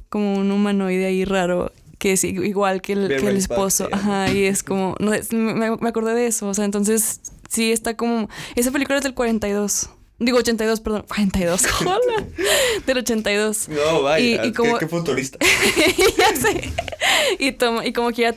como 0.10 0.36
un 0.36 0.52
humanoide 0.52 1.06
ahí 1.06 1.26
raro 1.26 1.72
que 1.98 2.12
es 2.12 2.24
igual 2.24 2.82
que 2.82 2.94
el, 2.94 3.08
que 3.08 3.28
el 3.28 3.38
esposo. 3.38 3.88
Ajá, 3.92 4.32
y 4.32 4.44
es 4.44 4.64
como, 4.64 4.96
no, 5.00 5.12
me, 5.32 5.78
me, 5.78 5.90
acordé 5.90 6.14
de 6.14 6.28
eso, 6.28 6.48
o 6.48 6.54
sea, 6.54 6.66
entonces 6.66 7.22
sí 7.50 7.72
está 7.72 7.96
como, 7.96 8.30
esa 8.56 8.72
película 8.72 8.98
es 8.98 9.04
del 9.04 9.14
42. 9.14 9.90
Digo 10.18 10.38
82, 10.38 10.80
perdón, 10.80 11.06
42, 11.08 11.62
hola, 11.82 12.26
del 12.86 12.98
82. 12.98 13.70
No, 13.70 14.04
vaya, 14.04 14.46
y, 14.46 14.54
como, 14.54 14.78
qué, 14.78 14.88
futurista. 14.88 15.38
ya 16.18 16.36
sé. 16.36 16.72
Y, 17.40 17.52
toma, 17.54 17.86
y 17.86 17.94
como 17.94 18.12
que 18.12 18.22
ya, 18.22 18.36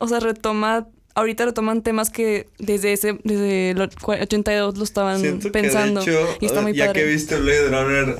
o 0.00 0.08
sea, 0.08 0.20
retoma 0.20 0.88
ahorita 1.14 1.44
retoman 1.44 1.82
temas 1.82 2.10
que 2.10 2.46
desde 2.58 2.92
ese 2.92 3.18
desde 3.24 3.70
el 3.70 3.80
82 3.80 4.76
lo 4.78 4.84
estaban 4.84 5.40
pensando 5.52 6.04
que 6.04 6.10
de 6.10 6.22
hecho, 6.22 6.36
y 6.40 6.46
está 6.46 6.60
muy 6.60 6.72
ya 6.72 6.92
que 6.92 7.04
viste 7.04 7.36
Blade 7.36 7.68
Runner 7.68 8.16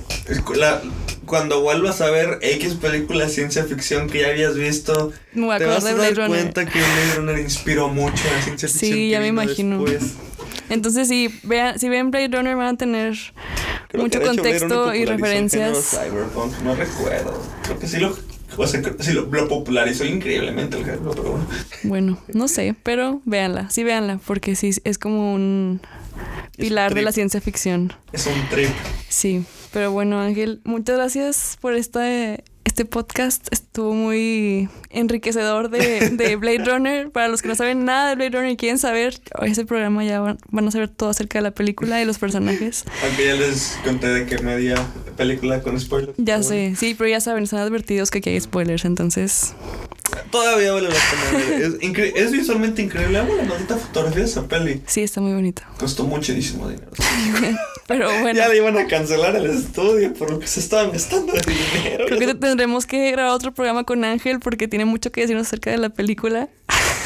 la, 0.57 0.83
cuando 1.24 1.62
vuelvas 1.62 2.00
a 2.00 2.11
ver 2.11 2.38
X 2.42 2.74
película 2.74 3.26
de 3.26 3.31
ciencia 3.31 3.64
ficción 3.64 4.09
que 4.09 4.20
ya 4.20 4.29
habías 4.29 4.57
visto 4.57 5.12
te 5.33 5.40
vas 5.40 5.85
a 5.85 5.94
dar 5.94 6.26
cuenta 6.26 6.66
que 6.66 6.79
Blade 6.79 7.14
Runner 7.16 7.38
inspiró 7.38 7.88
mucho 7.88 8.22
a 8.29 8.37
la 8.37 8.42
ciencia 8.42 8.68
ficción 8.68 8.90
sí 8.92 9.11
ya 9.11 9.20
me 9.20 9.29
imagino 9.29 9.85
entonces 10.71 11.09
si 11.09 11.29
vean 11.43 11.79
si 11.79 11.89
ven 11.89 12.11
Blade 12.11 12.29
Runner 12.29 12.57
van 12.57 12.75
a 12.75 12.77
tener 12.77 13.15
mucho 13.95 14.23
contexto 14.23 14.95
y 14.95 15.05
referencias 15.05 15.99
Cyberpunk 16.01 16.59
no 16.63 16.75
recuerdo 16.75 17.43
creo 17.63 17.79
que 17.79 17.87
sí 17.87 17.99
lo 17.99 18.17
o 18.57 18.67
sea, 18.67 18.83
sí, 18.99 19.13
lo, 19.13 19.29
popularizó 19.49 20.05
increíblemente 20.05 20.77
el 20.77 20.85
género, 20.85 21.13
pero 21.13 21.23
bueno. 21.23 21.47
Bueno, 21.85 22.19
no 22.35 22.49
sé, 22.49 22.75
pero 22.83 23.23
véanla, 23.25 23.71
sí 23.71 23.85
véanla, 23.85 24.21
porque 24.27 24.57
sí 24.57 24.71
es 24.85 24.99
como 24.99 25.35
un 25.35 25.81
pilar 26.57 26.95
de 26.95 27.03
la 27.03 27.13
ciencia 27.13 27.41
ficción. 27.41 27.93
Es 28.13 28.27
un 28.27 28.49
trip. 28.51 28.71
Sí, 29.09 29.45
pero 29.73 29.93
bueno, 29.93 30.21
Ángel, 30.21 30.61
muchas 30.65 30.97
gracias 30.97 31.59
por 31.61 31.75
esta 31.75 32.03
este 32.81 32.88
podcast 32.90 33.47
estuvo 33.51 33.93
muy 33.93 34.71
enriquecedor 34.88 35.69
de, 35.69 36.09
de, 36.09 36.37
Blade 36.40 36.64
Runner. 36.64 37.11
Para 37.11 37.29
los 37.29 37.43
que 37.43 37.49
no 37.49 37.55
saben 37.55 37.85
nada 37.85 38.09
de 38.09 38.14
Blade 38.14 38.31
Runner 38.31 38.53
y 38.53 38.57
quieren 38.57 38.79
saber, 38.79 39.21
ese 39.43 39.66
programa 39.66 40.03
ya 40.03 40.21
van, 40.21 40.38
a 40.66 40.71
saber 40.71 40.88
todo 40.88 41.11
acerca 41.11 41.40
de 41.40 41.43
la 41.43 41.51
película 41.51 42.01
y 42.01 42.07
los 42.07 42.19
personajes. 42.19 42.87
Aunque 43.05 43.27
ya 43.27 43.35
les 43.35 43.79
conté 43.85 44.07
de 44.09 44.25
que 44.25 44.38
media 44.38 44.77
película 45.19 45.61
con 45.61 45.79
spoilers. 45.79 46.14
Ya 46.16 46.43
sé, 46.43 46.75
sí, 46.75 46.95
pero 46.97 47.11
ya 47.11 47.21
saben, 47.21 47.45
están 47.45 47.59
advertidos 47.59 48.11
que 48.11 48.21
aquí 48.21 48.31
hay 48.31 48.40
spoilers, 48.40 48.87
entonces... 48.87 49.55
Todavía 50.31 50.73
vale 50.73 50.88
la 50.88 50.94
pena 50.94 51.57
Es, 51.57 52.14
es, 52.14 52.33
visualmente 52.33 52.83
increíble. 52.83 53.18
Amo 53.18 53.35
la 53.35 53.44
maldita 53.44 53.77
fotografía 53.77 54.20
de 54.20 54.29
esa 54.29 54.46
peli. 54.46 54.83
Sí, 54.87 55.03
está 55.03 55.20
muy 55.20 55.33
bonita. 55.33 55.68
Costó 55.79 56.05
muchísimo 56.05 56.68
dinero. 56.68 56.90
Pero 57.87 58.09
bueno. 58.20 58.38
Ya 58.38 58.49
le 58.49 58.57
iban 58.59 58.79
a 58.79 58.87
cancelar 58.87 59.35
el 59.35 59.46
estudio 59.46 60.12
por 60.14 60.31
lo 60.31 60.38
que 60.38 60.46
se 60.46 60.61
estaban 60.61 60.92
gastando 60.92 61.33
de 61.33 61.40
dinero. 61.40 62.05
Creo 62.07 62.18
que 62.18 62.35
tendremos 62.35 62.87
que 62.87 63.11
grabar 63.11 63.33
otro 63.33 63.53
programa 63.53 63.85
con 63.85 64.05
Ángel 64.05 64.38
porque 64.38 64.68
tiene 64.68 64.85
mucho 64.85 65.11
que 65.11 65.23
decirnos 65.23 65.49
acerca 65.49 65.70
de 65.70 65.79
la 65.79 65.88
película. 65.88 66.49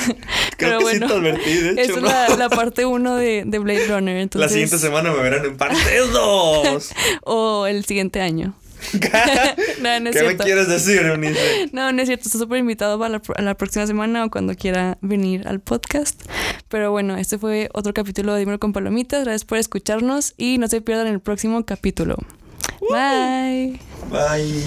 Creo 0.04 0.16
Pero 0.58 0.78
que 0.78 0.84
bueno, 0.84 1.08
sí 1.08 1.12
te 1.12 1.18
advertí, 1.18 1.54
de 1.54 1.70
hecho. 1.70 1.98
Esa 1.98 2.26
es 2.26 2.38
la, 2.38 2.48
parte 2.50 2.84
1 2.84 3.16
de, 3.16 3.44
de, 3.46 3.58
Blade 3.58 3.86
Runner. 3.86 4.16
Entonces... 4.18 4.50
La 4.50 4.52
siguiente 4.52 4.78
semana 4.78 5.10
me 5.10 5.22
verán 5.22 5.44
en 5.44 5.56
parte 5.56 5.98
2. 6.12 6.90
o 7.22 7.66
el 7.66 7.84
siguiente 7.84 8.20
año. 8.20 8.54
No, 9.80 10.00
no 10.00 10.10
es 10.10 10.16
¿Qué 10.16 10.22
me 10.24 10.36
quieres 10.36 10.68
decir, 10.68 11.02
Eunice? 11.02 11.68
No, 11.72 11.92
no 11.92 12.02
es 12.02 12.08
cierto. 12.08 12.26
Estás 12.26 12.40
súper 12.40 12.58
invitado 12.58 12.98
para 12.98 13.20
la, 13.38 13.54
próxima 13.54 13.86
semana 13.86 14.24
o 14.24 14.30
cuando 14.30 14.54
quiera 14.54 14.98
venir 15.00 15.46
al 15.46 15.60
podcast. 15.60 16.22
Pero 16.68 16.90
bueno, 16.90 17.16
este 17.16 17.38
fue 17.38 17.68
otro 17.72 17.94
capítulo 17.94 18.34
de 18.34 18.40
Dímelo 18.40 18.58
con 18.58 18.72
Palomitas. 18.72 19.24
Gracias 19.24 19.44
por 19.44 19.58
escucharnos 19.58 20.34
y 20.36 20.58
no 20.58 20.68
se 20.68 20.80
pierdan 20.80 21.06
el 21.06 21.20
próximo 21.20 21.64
capítulo. 21.64 22.16
Bye. 22.90 23.80
Bye. 24.10 24.64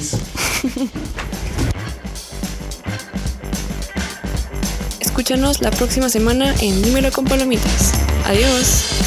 Escúchanos 5.00 5.62
la 5.62 5.72
próxima 5.72 6.10
semana 6.10 6.54
en 6.62 6.82
Dímelo 6.82 7.12
con 7.12 7.26
Palomitas. 7.26 7.94
Adiós. 8.26 9.07